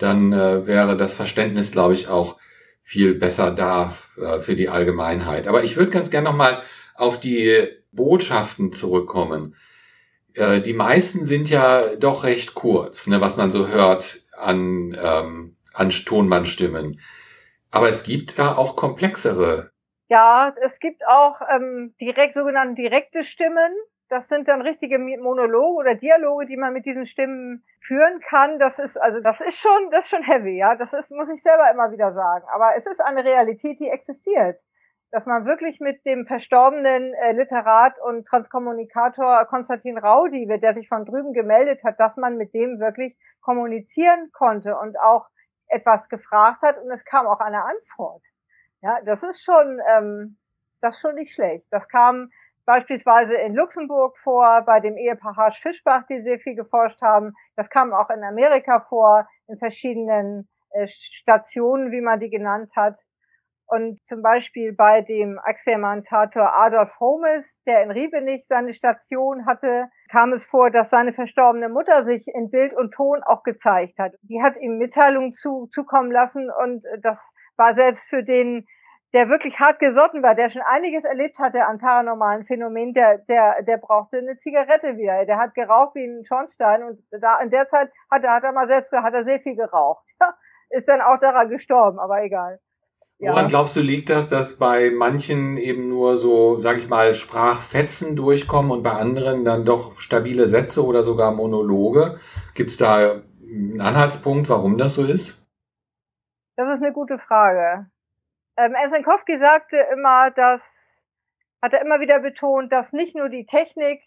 dann 0.00 0.32
äh, 0.32 0.66
wäre 0.66 0.96
das 0.96 1.14
Verständnis, 1.14 1.72
glaube 1.72 1.94
ich, 1.94 2.08
auch 2.08 2.36
viel 2.82 3.14
besser 3.14 3.50
da 3.50 3.94
äh, 4.16 4.40
für 4.40 4.56
die 4.56 4.68
Allgemeinheit. 4.68 5.46
Aber 5.46 5.62
ich 5.62 5.76
würde 5.76 5.90
ganz 5.90 6.10
gerne 6.10 6.28
nochmal 6.28 6.62
auf 6.94 7.20
die 7.20 7.68
Botschaften 7.92 8.72
zurückkommen. 8.72 9.54
Äh, 10.34 10.60
die 10.60 10.72
meisten 10.72 11.26
sind 11.26 11.50
ja 11.50 11.84
doch 11.96 12.24
recht 12.24 12.54
kurz, 12.54 13.06
ne, 13.06 13.20
was 13.20 13.36
man 13.36 13.50
so 13.50 13.68
hört 13.68 14.24
an, 14.38 14.96
ähm, 15.02 15.56
an 15.74 15.90
Tonbandstimmen. 15.90 16.98
Aber 17.70 17.88
es 17.88 18.02
gibt 18.02 18.38
ja 18.38 18.56
auch 18.56 18.76
komplexere. 18.76 19.69
Ja, 20.10 20.52
es 20.60 20.80
gibt 20.80 21.06
auch 21.06 21.40
ähm, 21.54 21.94
direkt 22.00 22.34
sogenannte 22.34 22.74
direkte 22.82 23.22
Stimmen. 23.22 23.72
Das 24.08 24.26
sind 24.26 24.48
dann 24.48 24.60
richtige 24.60 24.98
Monologe 24.98 25.76
oder 25.76 25.94
Dialoge, 25.94 26.46
die 26.46 26.56
man 26.56 26.72
mit 26.72 26.84
diesen 26.84 27.06
Stimmen 27.06 27.64
führen 27.80 28.20
kann. 28.28 28.58
Das 28.58 28.80
ist 28.80 28.96
also 28.96 29.20
das 29.20 29.40
ist 29.40 29.58
schon 29.58 29.90
das 29.92 30.06
ist 30.06 30.10
schon 30.10 30.24
heavy, 30.24 30.58
ja. 30.58 30.74
Das 30.74 30.92
ist 30.94 31.12
muss 31.12 31.30
ich 31.30 31.40
selber 31.40 31.70
immer 31.70 31.92
wieder 31.92 32.12
sagen. 32.12 32.44
Aber 32.52 32.74
es 32.76 32.86
ist 32.86 33.00
eine 33.00 33.24
Realität, 33.24 33.78
die 33.78 33.88
existiert, 33.88 34.58
dass 35.12 35.26
man 35.26 35.46
wirklich 35.46 35.78
mit 35.78 36.04
dem 36.04 36.26
verstorbenen 36.26 37.14
äh, 37.14 37.30
Literat 37.30 37.94
und 38.04 38.26
Transkommunikator 38.26 39.44
Konstantin 39.46 39.96
Raudi, 39.96 40.48
der 40.48 40.74
sich 40.74 40.88
von 40.88 41.04
drüben 41.04 41.32
gemeldet 41.34 41.84
hat, 41.84 42.00
dass 42.00 42.16
man 42.16 42.36
mit 42.36 42.52
dem 42.52 42.80
wirklich 42.80 43.16
kommunizieren 43.42 44.32
konnte 44.32 44.76
und 44.76 44.98
auch 44.98 45.28
etwas 45.68 46.08
gefragt 46.08 46.62
hat 46.62 46.78
und 46.82 46.90
es 46.90 47.04
kam 47.04 47.28
auch 47.28 47.38
eine 47.38 47.62
Antwort. 47.62 48.22
Ja, 48.82 49.00
das 49.04 49.22
ist 49.22 49.42
schon 49.42 49.80
ähm, 49.94 50.38
das 50.80 50.96
ist 50.96 51.00
schon 51.02 51.14
nicht 51.14 51.34
schlecht. 51.34 51.66
Das 51.70 51.88
kam 51.88 52.30
beispielsweise 52.64 53.34
in 53.34 53.54
Luxemburg 53.54 54.18
vor, 54.18 54.62
bei 54.62 54.80
dem 54.80 54.96
Ehepaar 54.96 55.36
Harsch-Fischbach, 55.36 56.04
die 56.08 56.20
sehr 56.20 56.38
viel 56.38 56.54
geforscht 56.54 57.00
haben. 57.02 57.34
Das 57.56 57.68
kam 57.68 57.92
auch 57.92 58.10
in 58.10 58.22
Amerika 58.22 58.80
vor, 58.80 59.28
in 59.48 59.58
verschiedenen 59.58 60.48
äh, 60.70 60.86
Stationen, 60.86 61.90
wie 61.90 62.00
man 62.00 62.20
die 62.20 62.30
genannt 62.30 62.70
hat. 62.76 62.98
Und 63.66 64.00
zum 64.06 64.20
Beispiel 64.20 64.72
bei 64.72 65.00
dem 65.00 65.38
Experimentator 65.46 66.52
Adolf 66.52 66.98
Holmes, 66.98 67.62
der 67.66 67.84
in 67.84 67.92
Riebenich 67.92 68.44
seine 68.48 68.72
Station 68.74 69.46
hatte, 69.46 69.86
kam 70.10 70.32
es 70.32 70.44
vor, 70.44 70.70
dass 70.70 70.90
seine 70.90 71.12
verstorbene 71.12 71.68
Mutter 71.68 72.04
sich 72.04 72.26
in 72.26 72.50
Bild 72.50 72.74
und 72.74 72.92
Ton 72.92 73.22
auch 73.22 73.44
gezeigt 73.44 73.96
hat. 73.98 74.14
Die 74.22 74.42
hat 74.42 74.56
ihm 74.56 74.78
Mitteilungen 74.78 75.32
zu, 75.32 75.68
zukommen 75.72 76.10
lassen 76.10 76.50
und 76.50 76.84
das 77.02 77.20
war 77.60 77.74
selbst 77.74 78.08
für 78.08 78.24
den 78.24 78.66
der 79.12 79.28
wirklich 79.28 79.58
hart 79.58 79.80
gesotten 79.80 80.22
war, 80.22 80.34
der 80.34 80.50
schon 80.50 80.62
einiges 80.62 81.04
erlebt 81.04 81.38
hatte 81.38 81.66
an 81.66 81.78
paranormalen 81.78 82.46
Phänomenen, 82.46 82.94
der, 82.94 83.18
der, 83.28 83.62
der 83.62 83.76
brauchte 83.78 84.18
eine 84.18 84.38
Zigarette 84.38 84.96
wieder. 84.96 85.26
Der 85.26 85.36
hat 85.36 85.54
geraucht 85.54 85.94
wie 85.96 86.04
ein 86.04 86.24
Schornstein 86.24 86.84
und 86.84 86.98
da 87.10 87.40
in 87.40 87.50
der 87.50 87.68
Zeit 87.68 87.90
hat 88.10 88.22
er, 88.22 88.34
hat 88.34 88.44
er 88.44 88.52
mal 88.52 88.68
selbst 88.68 88.92
hat 88.92 89.14
er 89.14 89.24
sehr 89.24 89.40
viel 89.40 89.56
geraucht. 89.56 90.04
ist 90.70 90.86
dann 90.86 91.00
auch 91.00 91.18
daran 91.20 91.48
gestorben, 91.48 91.98
aber 91.98 92.22
egal. 92.22 92.60
Ja. 93.18 93.32
Woran 93.32 93.48
glaubst 93.48 93.76
du, 93.76 93.80
liegt 93.80 94.08
das, 94.08 94.30
dass 94.30 94.58
bei 94.58 94.90
manchen 94.90 95.58
eben 95.58 95.88
nur 95.88 96.16
so, 96.16 96.58
sag 96.58 96.78
ich 96.78 96.88
mal, 96.88 97.14
Sprachfetzen 97.14 98.16
durchkommen 98.16 98.70
und 98.70 98.82
bei 98.82 98.92
anderen 98.92 99.44
dann 99.44 99.64
doch 99.64 99.98
stabile 99.98 100.46
Sätze 100.46 100.86
oder 100.86 101.02
sogar 101.02 101.32
Monologe? 101.32 102.16
Gibt 102.54 102.70
es 102.70 102.78
da 102.78 103.16
einen 103.42 103.80
Anhaltspunkt, 103.80 104.48
warum 104.48 104.78
das 104.78 104.94
so 104.94 105.04
ist? 105.04 105.39
Das 106.60 106.68
ist 106.68 106.82
eine 106.82 106.92
gute 106.92 107.18
Frage. 107.18 107.86
Ähm, 108.58 108.74
Ersenkowski 108.74 109.38
sagte 109.38 109.78
immer, 109.94 110.30
dass, 110.30 110.60
hat 111.62 111.72
er 111.72 111.80
immer 111.80 112.00
wieder 112.00 112.18
betont, 112.18 112.70
dass 112.70 112.92
nicht 112.92 113.16
nur 113.16 113.30
die 113.30 113.46
Technik 113.46 114.02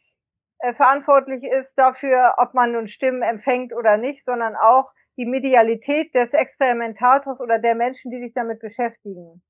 äh, 0.59 0.71
verantwortlich 0.75 1.43
ist 1.43 1.73
dafür, 1.79 2.35
ob 2.37 2.53
man 2.53 2.73
nun 2.73 2.85
Stimmen 2.85 3.23
empfängt 3.23 3.73
oder 3.73 3.97
nicht, 3.97 4.23
sondern 4.23 4.55
auch 4.55 4.91
die 5.17 5.25
Medialität 5.25 6.13
des 6.13 6.31
Experimentators 6.33 7.39
oder 7.39 7.57
der 7.57 7.73
Menschen, 7.73 8.11
die 8.11 8.19
sich 8.19 8.35
damit 8.35 8.59
beschäftigen. 8.59 9.41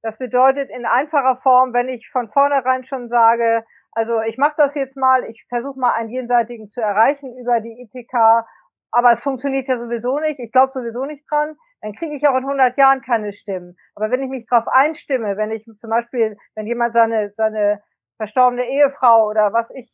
Das 0.00 0.18
bedeutet 0.18 0.70
in 0.70 0.86
einfacher 0.86 1.38
Form, 1.38 1.72
wenn 1.72 1.88
ich 1.88 2.08
von 2.10 2.30
vornherein 2.30 2.84
schon 2.84 3.08
sage, 3.08 3.64
also 3.90 4.20
ich 4.20 4.38
mache 4.38 4.54
das 4.56 4.76
jetzt 4.76 4.96
mal, 4.96 5.24
ich 5.24 5.44
versuche 5.48 5.80
mal 5.80 5.94
einen 5.94 6.10
jenseitigen 6.10 6.70
zu 6.70 6.80
erreichen 6.80 7.36
über 7.36 7.58
die 7.58 7.82
IPK, 7.82 8.46
aber 8.92 9.10
es 9.12 9.22
funktioniert 9.22 9.68
ja 9.68 9.78
sowieso 9.78 10.18
nicht, 10.20 10.38
ich 10.38 10.52
glaube 10.52 10.72
sowieso 10.74 11.04
nicht 11.04 11.24
dran, 11.30 11.56
dann 11.80 11.94
kriege 11.94 12.14
ich 12.14 12.28
auch 12.28 12.36
in 12.36 12.44
100 12.44 12.76
Jahren 12.78 13.02
keine 13.02 13.32
Stimmen. 13.32 13.76
Aber 13.94 14.10
wenn 14.10 14.22
ich 14.22 14.28
mich 14.28 14.46
darauf 14.48 14.68
einstimme, 14.68 15.36
wenn 15.36 15.50
ich 15.50 15.64
zum 15.64 15.90
Beispiel, 15.90 16.36
wenn 16.54 16.66
jemand 16.66 16.94
seine, 16.94 17.32
seine 17.34 17.82
verstorbene 18.18 18.64
Ehefrau 18.68 19.28
oder 19.28 19.52
was 19.52 19.68
ich 19.70 19.92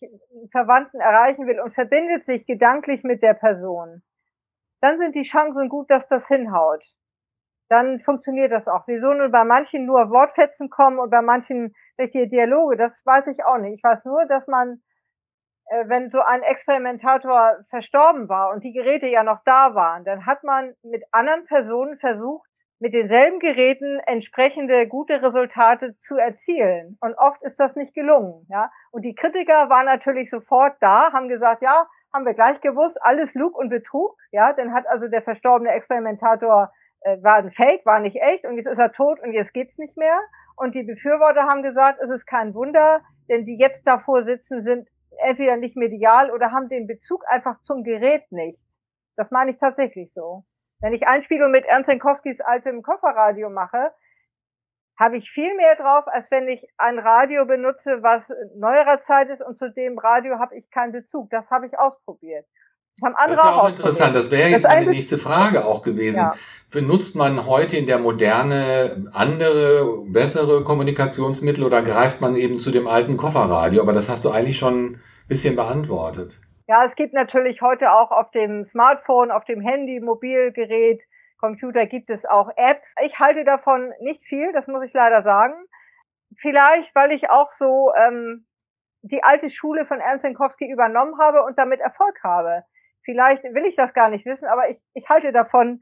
Verwandten 0.51 1.01
erreichen 1.01 1.47
will 1.47 1.61
und 1.61 1.75
verbindet 1.75 2.27
sich 2.27 2.45
gedanklich 2.45 3.05
mit 3.05 3.23
der 3.23 3.35
Person, 3.35 4.03
dann 4.81 4.99
sind 4.99 5.15
die 5.15 5.23
Chancen 5.23 5.69
gut, 5.69 5.91
dass 5.91 6.09
das 6.09 6.29
hinhaut. 6.29 6.85
Dann 7.71 8.01
funktioniert 8.01 8.53
das 8.53 8.67
auch. 8.67 8.85
Wieso 8.87 9.13
nur 9.13 9.29
bei 9.29 9.45
manchen 9.45 9.87
nur 9.87 10.11
Wortfetzen 10.11 10.71
kommen 10.71 10.99
und 10.99 11.11
bei 11.11 11.23
manchen 11.23 11.75
richtige 11.99 12.29
Dialoge, 12.29 12.77
das 12.77 13.05
weiß 13.05 13.27
ich 13.29 13.45
auch 13.45 13.59
nicht. 13.59 13.77
Ich 13.77 13.85
weiß 13.85 14.05
nur, 14.05 14.25
dass 14.27 14.47
man, 14.47 14.83
wenn 15.87 16.11
so 16.11 16.21
ein 16.21 16.43
Experimentator 16.43 17.59
verstorben 17.69 18.29
war 18.29 18.51
und 18.51 18.65
die 18.65 18.73
Geräte 18.73 19.07
ja 19.07 19.23
noch 19.23 19.41
da 19.45 19.75
waren, 19.75 20.05
dann 20.05 20.27
hat 20.27 20.43
man 20.45 20.75
mit 20.83 21.05
anderen 21.13 21.45
Personen 21.47 21.99
versucht, 21.99 22.49
mit 22.81 22.95
denselben 22.95 23.41
Geräten 23.41 23.99
entsprechende 24.07 24.87
gute 24.87 25.21
Resultate 25.21 25.97
zu 25.99 26.17
erzielen. 26.17 26.97
Und 27.01 27.15
oft 27.19 27.43
ist 27.43 27.59
das 27.59 27.75
nicht 27.75 27.95
gelungen, 27.95 28.47
ja. 28.49 28.71
Und 28.93 29.03
die 29.03 29.15
Kritiker 29.15 29.69
waren 29.69 29.87
natürlich 29.87 30.31
sofort 30.31 30.77
da, 30.81 31.13
haben 31.13 31.29
gesagt, 31.29 31.63
ja, 31.63 31.87
haben 32.15 32.25
wir 32.25 32.35
gleich 32.35 32.61
gewusst, 32.61 32.99
alles 33.03 33.35
Lug 33.35 33.57
und 33.59 33.69
Betrug, 33.69 34.17
ja. 34.31 34.53
Dann 34.53 34.73
hat 34.73 34.87
also 34.87 35.09
der 35.09 35.23
verstorbene 35.23 35.73
Experimentator 35.73 36.71
äh, 37.01 37.23
war 37.23 37.37
ein 37.37 37.51
Fake, 37.51 37.85
war 37.85 38.01
nicht 38.01 38.17
echt 38.17 38.45
und 38.45 38.57
jetzt 38.57 38.69
ist 38.69 38.79
er 38.79 38.93
tot 38.93 39.21
und 39.21 39.33
jetzt 39.33 39.53
geht's 39.53 39.79
nicht 39.79 39.97
mehr. 39.97 40.19
Und 40.57 40.75
die 40.75 40.85
Befürworter 40.85 41.45
haben 41.45 41.63
gesagt, 41.63 42.01
es 42.01 42.11
ist 42.11 42.27
kein 42.27 42.55
Wunder, 42.55 43.01
denn 43.29 43.45
die 43.45 43.59
jetzt 43.59 43.87
davor 43.87 44.25
sitzen, 44.25 44.63
sind 44.63 44.89
entweder 45.19 45.57
nicht 45.57 45.77
medial 45.77 46.31
oder 46.31 46.53
haben 46.53 46.69
den 46.69 46.87
Bezug 46.87 47.25
einfach 47.29 47.63
zum 47.63 47.85
Gerät 47.85 48.31
nicht. 48.31 48.61
Das 49.17 49.31
meine 49.31 49.53
ich 49.53 49.59
tatsächlich 49.59 50.13
so. 50.15 50.45
Wenn 50.81 50.93
ich 50.93 51.07
Einspielung 51.07 51.51
mit 51.51 51.65
Ernst 51.65 51.89
Jankowskis 51.89 52.41
altem 52.41 52.83
Kofferradio 52.83 53.51
mache, 53.51 53.93
habe 54.99 55.17
ich 55.17 55.31
viel 55.31 55.55
mehr 55.55 55.77
drauf, 55.77 56.05
als 56.07 56.31
wenn 56.31 56.49
ich 56.49 56.67
ein 56.77 56.99
Radio 56.99 57.47
benutze, 57.47 58.03
was 58.03 58.33
neuerer 58.57 59.01
Zeit 59.03 59.29
ist 59.29 59.43
und 59.43 59.59
zu 59.59 59.71
dem 59.73 59.99
Radio 59.99 60.39
habe 60.39 60.57
ich 60.57 60.71
keinen 60.71 60.93
Bezug. 60.93 61.31
Das 61.31 61.49
habe 61.51 61.67
ich 61.67 61.79
ausprobiert. 61.79 62.47
Das, 63.01 63.07
haben 63.07 63.17
andere 63.17 63.37
das 63.37 63.39
ist 63.39 63.45
ja 63.45 63.61
auch 63.61 63.69
interessant. 63.69 64.17
Das 64.17 64.31
wäre 64.31 64.49
jetzt 64.49 64.65
das 64.65 64.75
meine 64.75 64.91
nächste 64.91 65.19
Frage 65.19 65.65
auch 65.65 65.83
gewesen. 65.83 66.19
Ja. 66.19 66.35
Benutzt 66.71 67.17
man 67.17 67.47
heute 67.47 67.77
in 67.77 67.87
der 67.87 67.99
Moderne 67.99 69.05
andere, 69.15 70.05
bessere 70.07 70.65
Kommunikationsmittel 70.65 71.65
oder 71.65 71.83
greift 71.83 72.21
man 72.21 72.37
eben 72.37 72.59
zu 72.59 72.71
dem 72.71 72.87
alten 72.87 73.17
Kofferradio? 73.17 73.81
Aber 73.81 73.93
das 73.93 74.09
hast 74.09 74.25
du 74.25 74.31
eigentlich 74.31 74.59
schon 74.59 74.93
ein 74.95 75.01
bisschen 75.29 75.57
beantwortet. 75.57 76.41
Ja, 76.67 76.85
es 76.85 76.95
gibt 76.97 77.15
natürlich 77.15 77.63
heute 77.63 77.91
auch 77.93 78.11
auf 78.11 78.31
dem 78.33 78.67
Smartphone, 78.67 79.31
auf 79.31 79.45
dem 79.45 79.61
Handy, 79.61 80.01
Mobilgerät, 80.01 81.01
Computer 81.39 81.87
gibt 81.87 82.11
es 82.11 82.27
auch 82.27 82.51
Apps. 82.57 82.95
Ich 83.05 83.19
halte 83.19 83.45
davon 83.45 83.93
nicht 84.01 84.25
viel, 84.25 84.53
das 84.53 84.67
muss 84.67 84.85
ich 84.85 84.93
leider 84.93 85.23
sagen. 85.23 85.55
Vielleicht, 86.37 86.95
weil 86.95 87.13
ich 87.13 87.31
auch 87.31 87.51
so 87.53 87.93
ähm, 87.97 88.47
die 89.03 89.23
alte 89.23 89.49
Schule 89.49 89.87
von 89.87 90.01
Ernst 90.01 90.25
Jankowski 90.25 90.71
übernommen 90.71 91.19
habe 91.19 91.45
und 91.45 91.57
damit 91.57 91.81
Erfolg 91.81 92.23
habe. 92.23 92.65
Vielleicht 93.09 93.43
will 93.43 93.65
ich 93.65 93.75
das 93.75 93.95
gar 93.95 94.11
nicht 94.11 94.27
wissen, 94.27 94.45
aber 94.45 94.69
ich, 94.69 94.79
ich 94.93 95.09
halte 95.09 95.33
davon 95.33 95.81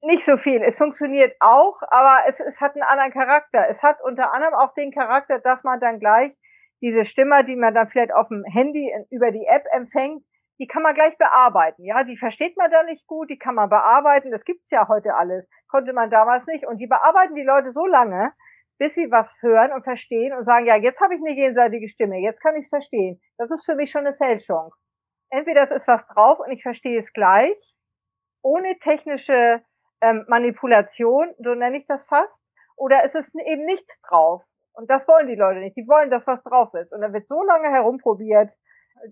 nicht 0.00 0.24
so 0.24 0.36
viel. 0.36 0.62
Es 0.62 0.78
funktioniert 0.78 1.34
auch, 1.40 1.82
aber 1.88 2.20
es, 2.28 2.38
es 2.38 2.60
hat 2.60 2.74
einen 2.74 2.84
anderen 2.84 3.10
Charakter. 3.10 3.66
Es 3.68 3.82
hat 3.82 4.00
unter 4.00 4.32
anderem 4.32 4.54
auch 4.54 4.72
den 4.74 4.92
Charakter, 4.92 5.40
dass 5.40 5.64
man 5.64 5.80
dann 5.80 5.98
gleich 5.98 6.30
diese 6.80 7.04
Stimme, 7.04 7.44
die 7.44 7.56
man 7.56 7.74
dann 7.74 7.88
vielleicht 7.88 8.14
auf 8.14 8.28
dem 8.28 8.44
Handy 8.44 8.92
über 9.10 9.32
die 9.32 9.44
App 9.44 9.64
empfängt, 9.72 10.22
die 10.60 10.68
kann 10.68 10.84
man 10.84 10.94
gleich 10.94 11.18
bearbeiten. 11.18 11.82
Ja, 11.82 12.04
die 12.04 12.16
versteht 12.16 12.56
man 12.56 12.70
dann 12.70 12.86
nicht 12.86 13.08
gut, 13.08 13.28
die 13.28 13.38
kann 13.38 13.56
man 13.56 13.68
bearbeiten. 13.68 14.30
Das 14.30 14.44
gibt's 14.44 14.70
ja 14.70 14.86
heute 14.86 15.16
alles. 15.16 15.48
Konnte 15.66 15.92
man 15.92 16.10
damals 16.10 16.46
nicht. 16.46 16.64
Und 16.64 16.78
die 16.78 16.86
bearbeiten 16.86 17.34
die 17.34 17.42
Leute 17.42 17.72
so 17.72 17.86
lange, 17.86 18.32
bis 18.78 18.94
sie 18.94 19.10
was 19.10 19.34
hören 19.40 19.72
und 19.72 19.82
verstehen 19.82 20.32
und 20.32 20.44
sagen, 20.44 20.66
ja, 20.66 20.76
jetzt 20.76 21.00
habe 21.00 21.16
ich 21.16 21.20
eine 21.20 21.34
jenseitige 21.34 21.88
Stimme, 21.88 22.20
jetzt 22.20 22.40
kann 22.40 22.54
ich 22.54 22.66
es 22.66 22.68
verstehen. 22.68 23.20
Das 23.36 23.50
ist 23.50 23.64
für 23.64 23.74
mich 23.74 23.90
schon 23.90 24.06
eine 24.06 24.14
Fälschung. 24.14 24.70
Entweder 25.30 25.64
es 25.64 25.70
ist 25.70 25.88
was 25.88 26.06
drauf 26.06 26.38
und 26.40 26.50
ich 26.52 26.62
verstehe 26.62 26.98
es 26.98 27.12
gleich, 27.12 27.56
ohne 28.42 28.78
technische 28.78 29.62
ähm, 30.00 30.24
Manipulation, 30.28 31.34
so 31.38 31.54
nenne 31.54 31.78
ich 31.78 31.86
das 31.86 32.04
fast, 32.04 32.42
oder 32.76 33.04
es 33.04 33.14
ist 33.14 33.34
eben 33.34 33.64
nichts 33.64 34.00
drauf. 34.02 34.42
Und 34.74 34.90
das 34.90 35.06
wollen 35.06 35.28
die 35.28 35.36
Leute 35.36 35.60
nicht. 35.60 35.76
Die 35.76 35.86
wollen, 35.86 36.10
dass 36.10 36.26
was 36.26 36.42
drauf 36.42 36.74
ist. 36.74 36.92
Und 36.92 37.00
dann 37.00 37.12
wird 37.12 37.28
so 37.28 37.42
lange 37.42 37.70
herumprobiert. 37.70 38.52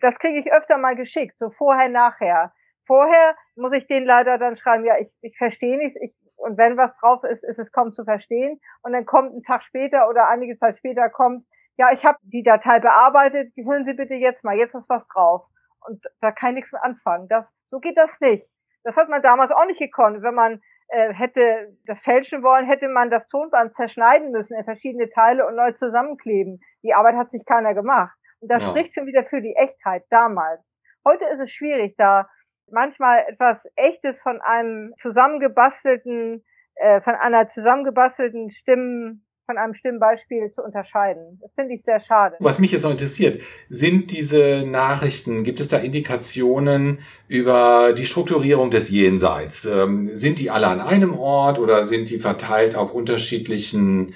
Das 0.00 0.18
kriege 0.18 0.40
ich 0.40 0.52
öfter 0.52 0.76
mal 0.76 0.96
geschickt, 0.96 1.38
so 1.38 1.50
vorher, 1.50 1.88
nachher. 1.88 2.52
Vorher 2.86 3.36
muss 3.54 3.72
ich 3.72 3.86
denen 3.86 4.06
leider 4.06 4.38
dann 4.38 4.56
schreiben, 4.56 4.84
ja, 4.84 4.98
ich, 4.98 5.08
ich 5.20 5.36
verstehe 5.38 5.78
nichts, 5.78 5.98
ich, 6.00 6.12
und 6.36 6.58
wenn 6.58 6.76
was 6.76 6.96
drauf 6.98 7.22
ist, 7.22 7.44
ist 7.44 7.60
es 7.60 7.70
kaum 7.70 7.92
zu 7.92 8.04
verstehen. 8.04 8.60
Und 8.82 8.92
dann 8.92 9.06
kommt 9.06 9.34
ein 9.34 9.42
Tag 9.44 9.62
später 9.62 10.08
oder 10.08 10.28
einige 10.28 10.58
Zeit 10.58 10.78
später 10.78 11.08
kommt, 11.08 11.46
ja, 11.76 11.92
ich 11.92 12.04
habe 12.04 12.18
die 12.22 12.42
Datei 12.42 12.80
bearbeitet, 12.80 13.52
hören 13.56 13.84
Sie 13.84 13.94
bitte 13.94 14.14
jetzt 14.14 14.44
mal, 14.44 14.56
jetzt 14.56 14.74
ist 14.74 14.90
was 14.90 15.06
drauf. 15.08 15.46
Und 15.86 16.02
da 16.20 16.32
kann 16.32 16.50
ich 16.50 16.56
nichts 16.56 16.72
mehr 16.72 16.84
anfangen. 16.84 17.28
Das, 17.28 17.52
so 17.70 17.80
geht 17.80 17.96
das 17.96 18.20
nicht. 18.20 18.46
Das 18.84 18.96
hat 18.96 19.08
man 19.08 19.22
damals 19.22 19.50
auch 19.50 19.64
nicht 19.66 19.78
gekonnt. 19.78 20.22
Wenn 20.22 20.34
man 20.34 20.60
äh, 20.88 21.12
hätte 21.12 21.76
das 21.86 22.00
fälschen 22.00 22.42
wollen, 22.42 22.66
hätte 22.66 22.88
man 22.88 23.10
das 23.10 23.28
Tonband 23.28 23.74
zerschneiden 23.74 24.30
müssen 24.30 24.56
in 24.56 24.64
verschiedene 24.64 25.08
Teile 25.10 25.46
und 25.46 25.56
neu 25.56 25.72
zusammenkleben. 25.72 26.60
Die 26.82 26.94
Arbeit 26.94 27.16
hat 27.16 27.30
sich 27.30 27.44
keiner 27.44 27.74
gemacht. 27.74 28.16
Und 28.40 28.50
das 28.50 28.62
ja. 28.62 28.70
spricht 28.70 28.94
schon 28.94 29.06
wieder 29.06 29.24
für 29.24 29.40
die 29.40 29.54
Echtheit 29.54 30.04
damals. 30.10 30.60
Heute 31.04 31.24
ist 31.26 31.40
es 31.40 31.52
schwierig, 31.52 31.94
da 31.96 32.28
manchmal 32.70 33.24
etwas 33.28 33.64
Echtes 33.76 34.20
von 34.20 34.40
einem 34.40 34.94
zusammengebastelten, 35.00 36.44
äh, 36.76 37.00
von 37.00 37.14
einer 37.14 37.48
zusammengebastelten 37.50 38.50
Stimmen 38.50 39.26
von 39.52 39.58
einem 39.58 39.74
Stimmbeispiel 39.74 40.50
zu 40.54 40.62
unterscheiden. 40.62 41.38
Das 41.42 41.50
finde 41.54 41.74
ich 41.74 41.82
sehr 41.84 42.00
schade. 42.00 42.36
Was 42.40 42.58
mich 42.58 42.72
jetzt 42.72 42.84
noch 42.84 42.90
interessiert, 42.90 43.42
sind 43.68 44.10
diese 44.10 44.64
Nachrichten, 44.66 45.42
gibt 45.42 45.60
es 45.60 45.68
da 45.68 45.76
Indikationen 45.76 47.00
über 47.28 47.92
die 47.92 48.06
Strukturierung 48.06 48.70
des 48.70 48.88
Jenseits? 48.88 49.66
Ähm, 49.66 50.08
sind 50.08 50.38
die 50.38 50.50
alle 50.50 50.68
an 50.68 50.80
einem 50.80 51.18
Ort 51.18 51.58
oder 51.58 51.84
sind 51.84 52.08
die 52.08 52.18
verteilt 52.18 52.74
auf 52.76 52.94
unterschiedlichen 52.94 54.14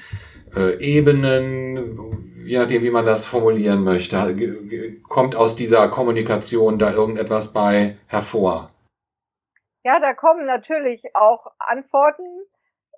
äh, 0.56 0.78
Ebenen? 0.78 2.24
Je 2.46 2.58
nachdem, 2.58 2.82
wie 2.82 2.90
man 2.90 3.04
das 3.04 3.26
formulieren 3.26 3.82
möchte. 3.84 4.36
Kommt 5.02 5.34
aus 5.34 5.56
dieser 5.56 5.88
Kommunikation 5.88 6.78
da 6.78 6.92
irgendetwas 6.92 7.52
bei 7.52 7.96
hervor? 8.06 8.70
Ja, 9.84 10.00
da 10.00 10.14
kommen 10.14 10.46
natürlich 10.46 11.02
auch 11.14 11.46
Antworten 11.58 12.22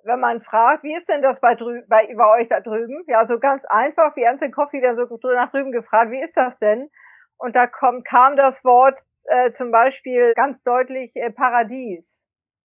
wenn 0.08 0.20
man 0.20 0.40
fragt, 0.40 0.82
wie 0.82 0.96
ist 0.96 1.08
denn 1.08 1.22
das 1.22 1.38
bei, 1.38 1.54
bei, 1.86 2.14
bei 2.14 2.40
euch 2.40 2.48
da 2.48 2.60
drüben? 2.60 3.04
Ja, 3.06 3.26
so 3.26 3.38
ganz 3.38 3.64
einfach, 3.66 4.16
wie 4.16 4.22
Ernst 4.22 4.42
Kowski 4.52 4.80
dann 4.80 4.96
so 4.96 5.06
nach 5.34 5.50
drüben 5.50 5.70
gefragt, 5.70 6.10
wie 6.10 6.22
ist 6.22 6.36
das 6.36 6.58
denn? 6.58 6.90
Und 7.36 7.54
da 7.54 7.66
kommt, 7.66 8.04
kam 8.06 8.36
das 8.36 8.64
Wort 8.64 8.98
äh, 9.24 9.52
zum 9.52 9.70
Beispiel 9.70 10.32
ganz 10.34 10.62
deutlich 10.64 11.14
äh, 11.14 11.30
Paradies. 11.30 12.24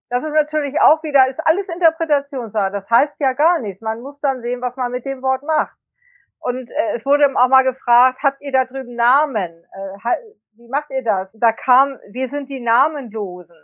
Das 0.09 0.23
ist 0.23 0.33
natürlich 0.33 0.79
auch 0.81 1.03
wieder, 1.03 1.27
ist 1.27 1.39
alles 1.45 1.67
Interpretationssache. 1.69 2.71
Das 2.71 2.89
heißt 2.89 3.19
ja 3.19 3.33
gar 3.33 3.59
nichts. 3.59 3.81
Man 3.81 4.01
muss 4.01 4.19
dann 4.21 4.41
sehen, 4.41 4.61
was 4.61 4.75
man 4.75 4.91
mit 4.91 5.05
dem 5.05 5.21
Wort 5.21 5.43
macht. 5.43 5.75
Und 6.39 6.69
äh, 6.69 6.97
es 6.97 7.05
wurde 7.05 7.25
auch 7.35 7.47
mal 7.49 7.63
gefragt, 7.63 8.19
habt 8.23 8.41
ihr 8.41 8.51
da 8.51 8.65
drüben 8.65 8.95
Namen? 8.95 9.63
Äh, 9.73 10.15
wie 10.55 10.69
macht 10.69 10.89
ihr 10.91 11.03
das? 11.03 11.35
Da 11.39 11.51
kam, 11.51 11.99
wir 12.09 12.29
sind 12.29 12.49
die 12.49 12.59
Namenlosen 12.61 13.62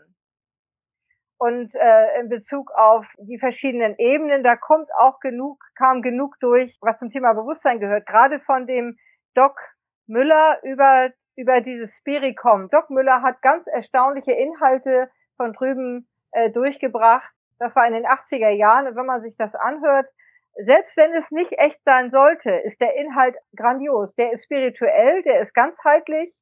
und 1.39 1.73
äh, 1.73 2.19
in 2.19 2.27
Bezug 2.27 2.69
auf 2.71 3.07
die 3.17 3.39
verschiedenen 3.39 3.95
Ebenen, 3.97 4.43
da 4.43 4.57
kommt 4.57 4.89
auch 4.97 5.21
genug, 5.21 5.63
kam 5.75 6.01
genug 6.01 6.35
durch, 6.41 6.77
was 6.81 6.99
zum 6.99 7.09
Thema 7.11 7.33
Bewusstsein 7.33 7.79
gehört, 7.79 8.05
gerade 8.05 8.41
von 8.41 8.67
dem 8.67 8.97
Doc 9.35 9.57
Müller 10.05 10.59
über, 10.63 11.11
über 11.37 11.61
dieses 11.61 11.95
Spiricom. 11.95 12.69
Doc 12.69 12.89
Müller 12.89 13.21
hat 13.21 13.41
ganz 13.41 13.65
erstaunliche 13.67 14.33
Inhalte 14.33 15.09
von 15.37 15.53
drüben 15.53 16.09
äh, 16.31 16.49
durchgebracht. 16.49 17.31
Das 17.57 17.73
war 17.75 17.87
in 17.87 17.93
den 17.93 18.05
80er 18.05 18.49
Jahren. 18.49 18.87
Und 18.87 18.97
wenn 18.97 19.05
man 19.05 19.21
sich 19.21 19.35
das 19.37 19.55
anhört, 19.55 20.07
selbst 20.55 20.97
wenn 20.97 21.13
es 21.13 21.31
nicht 21.31 21.53
echt 21.57 21.79
sein 21.85 22.11
sollte, 22.11 22.51
ist 22.51 22.81
der 22.81 22.97
Inhalt 22.97 23.37
grandios. 23.55 24.13
Der 24.15 24.33
ist 24.33 24.43
spirituell, 24.43 25.23
der 25.23 25.41
ist 25.41 25.53
ganzheitlich. 25.53 26.33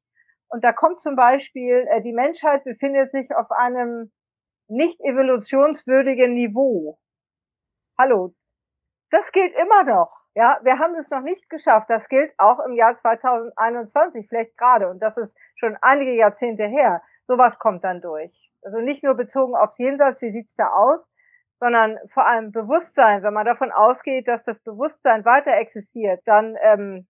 Und 0.48 0.64
da 0.64 0.72
kommt 0.72 0.98
zum 0.98 1.14
Beispiel, 1.14 1.86
äh, 1.88 2.02
die 2.02 2.12
Menschheit 2.12 2.64
befindet 2.64 3.12
sich 3.12 3.30
auf 3.36 3.52
einem 3.52 4.10
nicht 4.68 5.00
evolutionswürdigen 5.00 6.34
Niveau. 6.34 6.98
Hallo. 7.98 8.34
Das 9.10 9.32
gilt 9.32 9.54
immer 9.56 9.84
noch. 9.84 10.12
Ja, 10.34 10.60
wir 10.62 10.78
haben 10.78 10.94
es 10.94 11.10
noch 11.10 11.22
nicht 11.22 11.48
geschafft. 11.50 11.88
Das 11.90 12.08
gilt 12.08 12.32
auch 12.38 12.60
im 12.60 12.72
Jahr 12.72 12.94
2021, 12.94 14.28
vielleicht 14.28 14.56
gerade. 14.56 14.88
Und 14.88 15.00
das 15.00 15.16
ist 15.16 15.36
schon 15.56 15.76
einige 15.80 16.14
Jahrzehnte 16.14 16.64
her. 16.66 17.02
Sowas 17.26 17.58
kommt 17.58 17.82
dann 17.82 18.00
durch. 18.00 18.52
Also 18.62 18.78
nicht 18.78 19.02
nur 19.02 19.14
bezogen 19.14 19.56
aufs 19.56 19.78
Jenseits, 19.78 20.20
wie 20.22 20.30
sieht's 20.30 20.54
da 20.54 20.68
aus, 20.68 21.00
sondern 21.58 21.98
vor 22.12 22.26
allem 22.26 22.52
Bewusstsein. 22.52 23.22
Wenn 23.22 23.34
man 23.34 23.46
davon 23.46 23.72
ausgeht, 23.72 24.28
dass 24.28 24.44
das 24.44 24.62
Bewusstsein 24.62 25.24
weiter 25.24 25.52
existiert, 25.52 26.20
dann 26.26 26.56
ähm, 26.62 27.08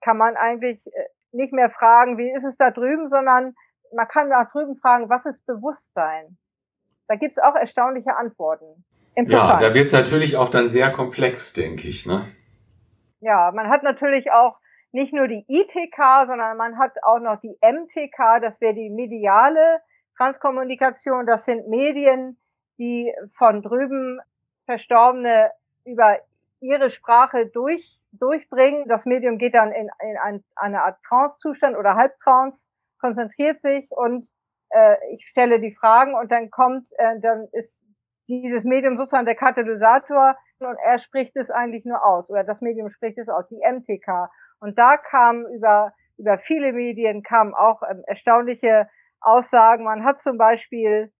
kann 0.00 0.16
man 0.16 0.36
eigentlich 0.36 0.86
äh, 0.86 1.08
nicht 1.32 1.52
mehr 1.52 1.70
fragen, 1.70 2.18
wie 2.18 2.30
ist 2.30 2.44
es 2.44 2.56
da 2.56 2.70
drüben, 2.70 3.08
sondern 3.08 3.54
man 3.94 4.08
kann 4.08 4.28
nach 4.28 4.50
drüben 4.50 4.76
fragen, 4.76 5.08
was 5.08 5.24
ist 5.24 5.46
Bewusstsein? 5.46 6.38
Da 7.08 7.16
gibt's 7.16 7.38
auch 7.38 7.54
erstaunliche 7.54 8.16
Antworten. 8.16 8.84
Ja, 9.16 9.56
da 9.56 9.74
wird's 9.74 9.92
natürlich 9.92 10.36
auch 10.36 10.48
dann 10.48 10.68
sehr 10.68 10.92
komplex, 10.92 11.52
denke 11.52 11.88
ich. 11.88 12.06
Ne? 12.06 12.20
Ja, 13.20 13.50
man 13.52 13.68
hat 13.68 13.82
natürlich 13.82 14.30
auch 14.30 14.58
nicht 14.92 15.12
nur 15.12 15.26
die 15.26 15.44
ITK, 15.48 16.26
sondern 16.26 16.56
man 16.56 16.78
hat 16.78 17.02
auch 17.02 17.18
noch 17.18 17.40
die 17.40 17.58
MTK, 17.60 18.40
das 18.40 18.60
wäre 18.60 18.74
die 18.74 18.90
mediale 18.90 19.80
Transkommunikation. 20.16 21.26
Das 21.26 21.44
sind 21.44 21.68
Medien, 21.68 22.38
die 22.78 23.12
von 23.36 23.62
drüben 23.62 24.20
Verstorbene 24.66 25.50
über 25.84 26.18
ihre 26.60 26.90
Sprache 26.90 27.46
durch, 27.46 27.98
durchbringen. 28.12 28.86
Das 28.88 29.06
Medium 29.06 29.38
geht 29.38 29.54
dann 29.54 29.72
in, 29.72 29.88
in 30.00 30.16
ein, 30.16 30.44
eine 30.56 30.82
Art 30.82 31.02
Trance-Zustand 31.08 31.76
oder 31.76 31.94
Halbtrance, 31.96 32.62
konzentriert 33.00 33.60
sich 33.62 33.90
und 33.90 34.28
äh, 34.70 34.96
ich 35.14 35.26
stelle 35.28 35.60
die 35.60 35.74
Fragen 35.74 36.14
und 36.14 36.30
dann 36.30 36.50
kommt, 36.50 36.88
äh, 36.98 37.20
dann 37.20 37.48
ist 37.52 37.80
dieses 38.28 38.64
Medium 38.64 38.98
sozusagen 38.98 39.26
der 39.26 39.34
Katalysator 39.34 40.36
und 40.60 40.76
er 40.84 40.98
spricht 40.98 41.36
es 41.36 41.50
eigentlich 41.50 41.84
nur 41.84 42.04
aus 42.04 42.28
oder 42.30 42.44
das 42.44 42.60
Medium 42.60 42.90
spricht 42.90 43.18
es 43.18 43.28
aus, 43.28 43.46
die 43.48 43.60
MTK. 43.64 44.28
Und 44.60 44.78
da 44.78 44.96
kam 44.96 45.46
über, 45.46 45.92
über 46.18 46.38
viele 46.38 46.72
Medien 46.72 47.22
kamen 47.22 47.54
auch 47.54 47.82
ähm, 47.88 48.02
erstaunliche 48.06 48.88
Aussagen. 49.20 49.84
Man 49.84 50.04
hat 50.04 50.20
zum 50.20 50.36
Beispiel, 50.36 51.12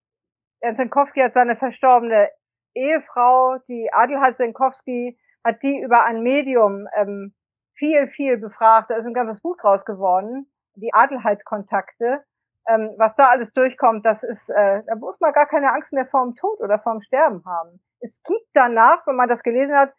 Ernst 0.60 0.78
Senkowski 0.78 1.20
hat 1.20 1.34
seine 1.34 1.56
verstorbene 1.56 2.30
Ehefrau, 2.74 3.58
die 3.68 3.90
Adelheid 3.92 4.36
Senkowski, 4.36 5.18
hat 5.44 5.62
die 5.62 5.80
über 5.80 6.04
ein 6.04 6.22
Medium 6.22 6.86
ähm, 6.96 7.34
viel, 7.74 8.08
viel 8.08 8.38
befragt. 8.38 8.90
Da 8.90 8.96
ist 8.96 9.06
ein 9.06 9.14
ganzes 9.14 9.40
Buch 9.40 9.56
draus 9.56 9.84
geworden, 9.84 10.50
die 10.74 10.92
Adelheid-Kontakte 10.92 12.24
ähm, 12.68 12.94
was 12.98 13.14
da 13.16 13.28
alles 13.28 13.52
durchkommt, 13.54 14.04
das 14.04 14.22
ist, 14.22 14.48
äh, 14.50 14.82
da 14.86 14.94
muss 14.96 15.18
man 15.20 15.32
gar 15.32 15.46
keine 15.46 15.72
Angst 15.72 15.92
mehr 15.92 16.06
vorm 16.06 16.34
Tod 16.36 16.60
oder 16.60 16.78
vorm 16.78 17.00
Sterben 17.02 17.42
haben. 17.44 17.80
Es 18.00 18.22
gibt 18.24 18.46
danach, 18.54 19.06
wenn 19.06 19.16
man 19.16 19.28
das 19.28 19.42
gelesen 19.42 19.74
hat, 19.74 19.92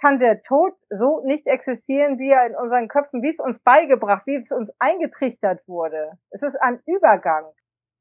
kann 0.00 0.18
der 0.18 0.42
Tod 0.42 0.74
so 0.90 1.22
nicht 1.24 1.46
existieren, 1.46 2.18
wie 2.18 2.30
er 2.30 2.46
in 2.46 2.56
unseren 2.56 2.88
Köpfen, 2.88 3.22
wie 3.22 3.30
es 3.30 3.38
uns 3.38 3.58
beigebracht, 3.60 4.26
wie 4.26 4.36
es 4.36 4.50
uns 4.50 4.70
eingetrichtert 4.78 5.66
wurde. 5.68 6.12
Es 6.30 6.42
ist 6.42 6.56
ein 6.60 6.80
Übergang 6.86 7.44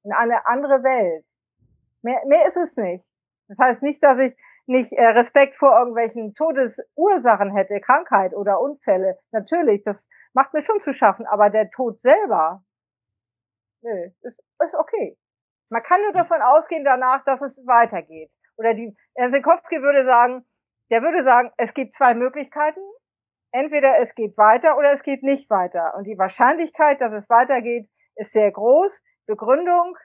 in 0.03 0.11
eine 0.11 0.47
andere 0.47 0.83
Welt. 0.83 1.25
Mehr, 2.01 2.21
mehr 2.25 2.45
ist 2.47 2.57
es 2.57 2.75
nicht. 2.77 3.05
Das 3.47 3.57
heißt 3.57 3.83
nicht, 3.83 4.03
dass 4.03 4.19
ich 4.19 4.35
nicht 4.65 4.93
äh, 4.93 5.05
Respekt 5.05 5.55
vor 5.55 5.77
irgendwelchen 5.77 6.33
Todesursachen 6.35 7.51
hätte, 7.51 7.79
Krankheit 7.81 8.33
oder 8.33 8.59
Unfälle. 8.59 9.17
Natürlich, 9.31 9.83
das 9.83 10.07
macht 10.33 10.53
mir 10.53 10.63
schon 10.63 10.81
zu 10.81 10.93
schaffen, 10.93 11.25
aber 11.25 11.49
der 11.49 11.69
Tod 11.69 12.01
selber, 12.01 12.63
nö, 13.83 14.09
ist, 14.21 14.39
ist 14.63 14.75
okay. 14.75 15.17
Man 15.69 15.83
kann 15.83 16.01
nur 16.01 16.13
davon 16.13 16.41
ausgehen 16.41 16.83
danach, 16.83 17.23
dass 17.25 17.41
es 17.41 17.55
weitergeht. 17.65 18.31
Oder 18.57 18.73
die, 18.73 18.95
Herr 19.15 19.31
Sekowski 19.31 19.81
würde 19.81 20.05
sagen, 20.05 20.45
der 20.89 21.01
würde 21.01 21.23
sagen, 21.23 21.51
es 21.57 21.73
gibt 21.73 21.95
zwei 21.95 22.13
Möglichkeiten. 22.13 22.81
Entweder 23.51 23.99
es 23.99 24.15
geht 24.15 24.37
weiter 24.37 24.77
oder 24.77 24.91
es 24.93 25.03
geht 25.03 25.23
nicht 25.23 25.49
weiter. 25.49 25.93
Und 25.95 26.05
die 26.05 26.17
Wahrscheinlichkeit, 26.17 27.01
dass 27.01 27.13
es 27.13 27.29
weitergeht, 27.29 27.87
ist 28.15 28.33
sehr 28.33 28.51
groß. 28.51 29.01
Begründung, 29.25 29.97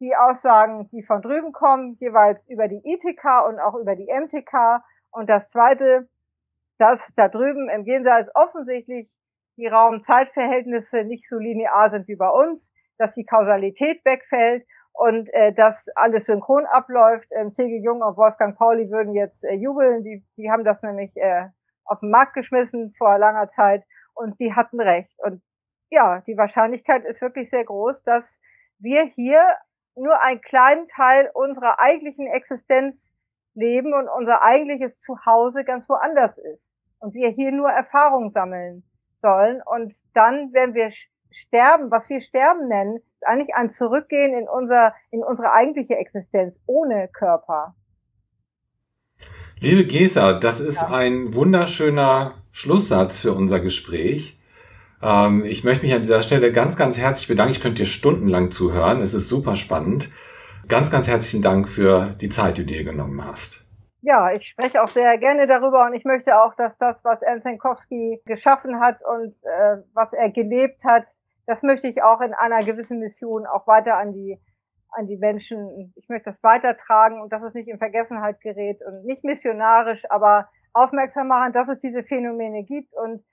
die 0.00 0.14
Aussagen, 0.16 0.88
die 0.90 1.02
von 1.02 1.22
drüben 1.22 1.52
kommen, 1.52 1.96
jeweils 2.00 2.46
über 2.48 2.68
die 2.68 2.80
ITK 2.84 3.46
und 3.46 3.58
auch 3.60 3.74
über 3.74 3.96
die 3.96 4.06
MTK. 4.06 4.82
Und 5.10 5.28
das 5.28 5.50
zweite, 5.50 6.08
dass 6.78 7.12
da 7.14 7.28
drüben 7.28 7.68
im 7.68 7.84
Jenseits 7.84 8.30
offensichtlich 8.34 9.10
die 9.56 9.66
Raum-Zeitverhältnisse 9.66 11.04
nicht 11.04 11.28
so 11.28 11.36
linear 11.36 11.90
sind 11.90 12.08
wie 12.08 12.16
bei 12.16 12.28
uns 12.28 12.72
dass 13.00 13.14
die 13.14 13.24
Kausalität 13.24 14.04
wegfällt 14.04 14.66
und 14.92 15.32
äh, 15.32 15.54
dass 15.54 15.88
alles 15.94 16.26
synchron 16.26 16.66
abläuft. 16.66 17.26
Ähm, 17.30 17.54
C.G. 17.54 17.78
Jung 17.82 18.02
und 18.02 18.18
Wolfgang 18.18 18.56
Pauli 18.58 18.90
würden 18.90 19.14
jetzt 19.14 19.42
äh, 19.42 19.54
jubeln. 19.54 20.04
Die, 20.04 20.22
die 20.36 20.50
haben 20.50 20.64
das 20.64 20.82
nämlich 20.82 21.16
äh, 21.16 21.46
auf 21.86 22.00
den 22.00 22.10
Markt 22.10 22.34
geschmissen 22.34 22.92
vor 22.98 23.18
langer 23.18 23.48
Zeit 23.48 23.84
und 24.14 24.38
die 24.38 24.54
hatten 24.54 24.78
recht. 24.80 25.10
Und 25.24 25.42
ja, 25.88 26.20
die 26.26 26.36
Wahrscheinlichkeit 26.36 27.06
ist 27.06 27.22
wirklich 27.22 27.48
sehr 27.48 27.64
groß, 27.64 28.02
dass 28.04 28.38
wir 28.78 29.04
hier 29.04 29.42
nur 29.96 30.20
einen 30.20 30.42
kleinen 30.42 30.86
Teil 30.88 31.30
unserer 31.32 31.80
eigentlichen 31.80 32.26
Existenz 32.26 33.10
leben 33.54 33.94
und 33.94 34.08
unser 34.08 34.42
eigentliches 34.42 34.98
Zuhause 34.98 35.64
ganz 35.64 35.88
woanders 35.88 36.36
ist. 36.36 36.62
Und 36.98 37.14
wir 37.14 37.30
hier 37.30 37.50
nur 37.50 37.70
Erfahrung 37.70 38.30
sammeln 38.30 38.84
sollen. 39.22 39.62
Und 39.64 39.94
dann, 40.12 40.52
wenn 40.52 40.74
wir 40.74 40.90
Sterben, 41.30 41.90
was 41.90 42.08
wir 42.08 42.20
Sterben 42.20 42.68
nennen, 42.68 42.96
ist 42.96 43.26
eigentlich 43.26 43.54
ein 43.54 43.70
Zurückgehen 43.70 44.34
in 44.34 44.48
unser, 44.48 44.94
in 45.10 45.22
unsere 45.22 45.52
eigentliche 45.52 45.96
Existenz 45.96 46.58
ohne 46.66 47.08
Körper. 47.08 47.74
Liebe 49.60 49.84
Gesa, 49.84 50.32
das 50.32 50.60
ist 50.60 50.82
ja. 50.82 50.96
ein 50.96 51.34
wunderschöner 51.34 52.32
Schlusssatz 52.50 53.20
für 53.20 53.32
unser 53.32 53.60
Gespräch. 53.60 54.38
Ähm, 55.02 55.44
ich 55.44 55.64
möchte 55.64 55.84
mich 55.84 55.94
an 55.94 56.02
dieser 56.02 56.22
Stelle 56.22 56.50
ganz, 56.52 56.76
ganz 56.76 56.98
herzlich 56.98 57.28
bedanken. 57.28 57.52
Ich 57.52 57.60
könnte 57.60 57.82
dir 57.82 57.86
stundenlang 57.86 58.50
zuhören. 58.50 59.00
Es 59.00 59.14
ist 59.14 59.28
super 59.28 59.56
spannend. 59.56 60.08
Ganz, 60.68 60.90
ganz 60.90 61.08
herzlichen 61.08 61.42
Dank 61.42 61.68
für 61.68 62.14
die 62.20 62.28
Zeit, 62.28 62.58
die 62.58 62.66
du 62.66 62.74
dir 62.74 62.84
genommen 62.84 63.24
hast. 63.24 63.64
Ja, 64.02 64.32
ich 64.32 64.48
spreche 64.48 64.82
auch 64.82 64.88
sehr 64.88 65.18
gerne 65.18 65.46
darüber 65.46 65.84
und 65.84 65.92
ich 65.92 66.04
möchte 66.04 66.40
auch, 66.40 66.54
dass 66.54 66.78
das, 66.78 67.04
was 67.04 67.20
Ernst 67.20 67.44
Senkowski 67.44 68.20
geschaffen 68.24 68.80
hat 68.80 68.98
und 69.04 69.34
äh, 69.42 69.82
was 69.92 70.12
er 70.14 70.30
gelebt 70.30 70.84
hat, 70.84 71.04
das 71.46 71.62
möchte 71.62 71.88
ich 71.88 72.02
auch 72.02 72.20
in 72.20 72.34
einer 72.34 72.60
gewissen 72.60 72.98
Mission 72.98 73.46
auch 73.46 73.66
weiter 73.66 73.96
an 73.96 74.12
die 74.12 74.38
an 74.92 75.06
die 75.06 75.16
Menschen. 75.16 75.92
Ich 75.96 76.08
möchte 76.08 76.30
das 76.30 76.42
weitertragen 76.42 77.20
und 77.20 77.32
dass 77.32 77.42
es 77.42 77.54
nicht 77.54 77.68
in 77.68 77.78
Vergessenheit 77.78 78.40
gerät 78.40 78.80
und 78.84 79.04
nicht 79.04 79.24
missionarisch, 79.24 80.02
aber 80.10 80.48
aufmerksam 80.72 81.28
machen, 81.28 81.52
dass 81.52 81.68
es 81.68 81.78
diese 81.78 82.02
Phänomene 82.02 82.64
gibt 82.64 82.92
und 82.94 83.24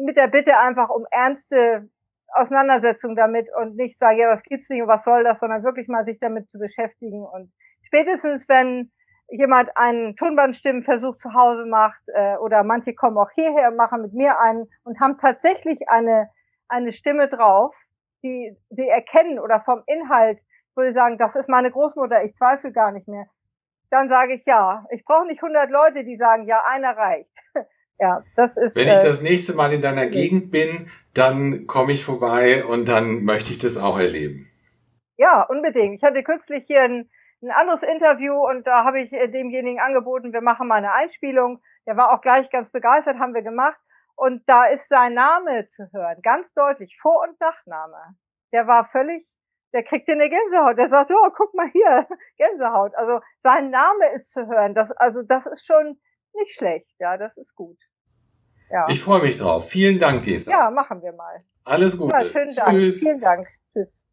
mit 0.00 0.16
der 0.16 0.28
Bitte 0.28 0.58
einfach 0.58 0.88
um 0.90 1.06
ernste 1.10 1.88
Auseinandersetzung 2.34 3.16
damit 3.16 3.48
und 3.56 3.76
nicht 3.76 3.98
sagen, 3.98 4.18
ja, 4.18 4.30
das 4.30 4.42
gibt's 4.42 4.68
nicht 4.68 4.82
und 4.82 4.88
was 4.88 5.04
soll 5.04 5.24
das, 5.24 5.40
sondern 5.40 5.62
wirklich 5.62 5.88
mal 5.88 6.04
sich 6.04 6.18
damit 6.20 6.48
zu 6.50 6.58
beschäftigen 6.58 7.24
und 7.24 7.52
spätestens 7.82 8.48
wenn 8.48 8.90
jemand 9.30 9.76
einen 9.76 10.16
Tonbandstimmenversuch 10.16 11.18
zu 11.18 11.34
Hause 11.34 11.66
macht 11.66 12.00
äh, 12.08 12.36
oder 12.36 12.64
manche 12.64 12.94
kommen 12.94 13.18
auch 13.18 13.30
hierher 13.34 13.68
und 13.68 13.76
machen 13.76 14.02
mit 14.02 14.14
mir 14.14 14.40
einen 14.40 14.68
und 14.84 15.00
haben 15.00 15.18
tatsächlich 15.18 15.88
eine 15.88 16.30
eine 16.68 16.92
Stimme 16.92 17.28
drauf, 17.28 17.74
die 18.22 18.56
sie 18.70 18.88
erkennen 18.88 19.38
oder 19.38 19.60
vom 19.60 19.82
Inhalt, 19.86 20.38
wo 20.74 20.82
sie 20.82 20.92
sagen, 20.92 21.18
das 21.18 21.34
ist 21.34 21.48
meine 21.48 21.70
Großmutter, 21.70 22.24
ich 22.24 22.34
zweifle 22.36 22.72
gar 22.72 22.92
nicht 22.92 23.08
mehr. 23.08 23.26
Dann 23.90 24.08
sage 24.08 24.34
ich 24.34 24.44
ja. 24.44 24.86
Ich 24.90 25.04
brauche 25.04 25.26
nicht 25.26 25.42
100 25.42 25.70
Leute, 25.70 26.04
die 26.04 26.16
sagen, 26.16 26.46
ja, 26.46 26.62
einer 26.66 26.96
reicht. 26.96 27.30
ja, 27.98 28.22
das 28.36 28.56
ist. 28.56 28.76
Wenn 28.76 28.88
ich 28.88 28.98
äh, 28.98 29.04
das 29.04 29.22
nächste 29.22 29.54
Mal 29.54 29.72
in 29.72 29.80
deiner 29.80 30.06
Gegend 30.06 30.50
bin, 30.50 30.90
dann 31.14 31.66
komme 31.66 31.92
ich 31.92 32.04
vorbei 32.04 32.64
und 32.64 32.88
dann 32.88 33.24
möchte 33.24 33.50
ich 33.50 33.58
das 33.58 33.76
auch 33.76 33.98
erleben. 33.98 34.46
Ja, 35.16 35.42
unbedingt. 35.42 35.96
Ich 35.96 36.02
hatte 36.02 36.22
kürzlich 36.22 36.64
hier 36.66 36.82
ein, 36.82 37.10
ein 37.42 37.50
anderes 37.50 37.82
Interview 37.82 38.34
und 38.34 38.66
da 38.66 38.84
habe 38.84 39.00
ich 39.00 39.12
äh, 39.12 39.28
demjenigen 39.28 39.80
angeboten, 39.80 40.32
wir 40.32 40.42
machen 40.42 40.68
mal 40.68 40.76
eine 40.76 40.92
Einspielung. 40.92 41.60
Der 41.86 41.96
war 41.96 42.12
auch 42.12 42.20
gleich 42.20 42.50
ganz 42.50 42.70
begeistert, 42.70 43.18
haben 43.18 43.34
wir 43.34 43.42
gemacht. 43.42 43.78
Und 44.18 44.42
da 44.48 44.66
ist 44.66 44.88
sein 44.88 45.14
Name 45.14 45.68
zu 45.68 45.84
hören, 45.92 46.20
ganz 46.22 46.52
deutlich, 46.52 46.98
Vor- 47.00 47.22
und 47.28 47.38
Nachname. 47.38 48.16
Der 48.52 48.66
war 48.66 48.84
völlig, 48.84 49.24
der 49.72 49.84
kriegte 49.84 50.10
eine 50.10 50.28
Gänsehaut. 50.28 50.76
Der 50.76 50.88
sagt, 50.88 51.12
oh, 51.12 51.30
guck 51.36 51.54
mal 51.54 51.70
hier, 51.70 52.04
Gänsehaut. 52.36 52.96
Also 52.96 53.20
sein 53.44 53.70
Name 53.70 54.12
ist 54.16 54.32
zu 54.32 54.44
hören. 54.48 54.74
Das, 54.74 54.90
also 54.90 55.22
das 55.22 55.46
ist 55.46 55.64
schon 55.64 56.00
nicht 56.34 56.52
schlecht. 56.56 56.90
Ja, 56.98 57.16
das 57.16 57.36
ist 57.36 57.54
gut. 57.54 57.78
Ja. 58.70 58.86
Ich 58.88 59.00
freue 59.00 59.22
mich 59.22 59.36
drauf. 59.36 59.68
Vielen 59.68 60.00
Dank, 60.00 60.24
Gesa. 60.24 60.50
Ja, 60.50 60.70
machen 60.70 61.00
wir 61.00 61.12
mal. 61.12 61.44
Alles 61.64 61.96
Gute. 61.96 62.16
Ja, 62.16 62.24
schönen 62.24 62.54
Dank. 62.56 62.70
Tschüss. 62.70 62.98
Vielen 62.98 63.20
Dank. 63.20 63.46
Tschüss. 63.72 64.04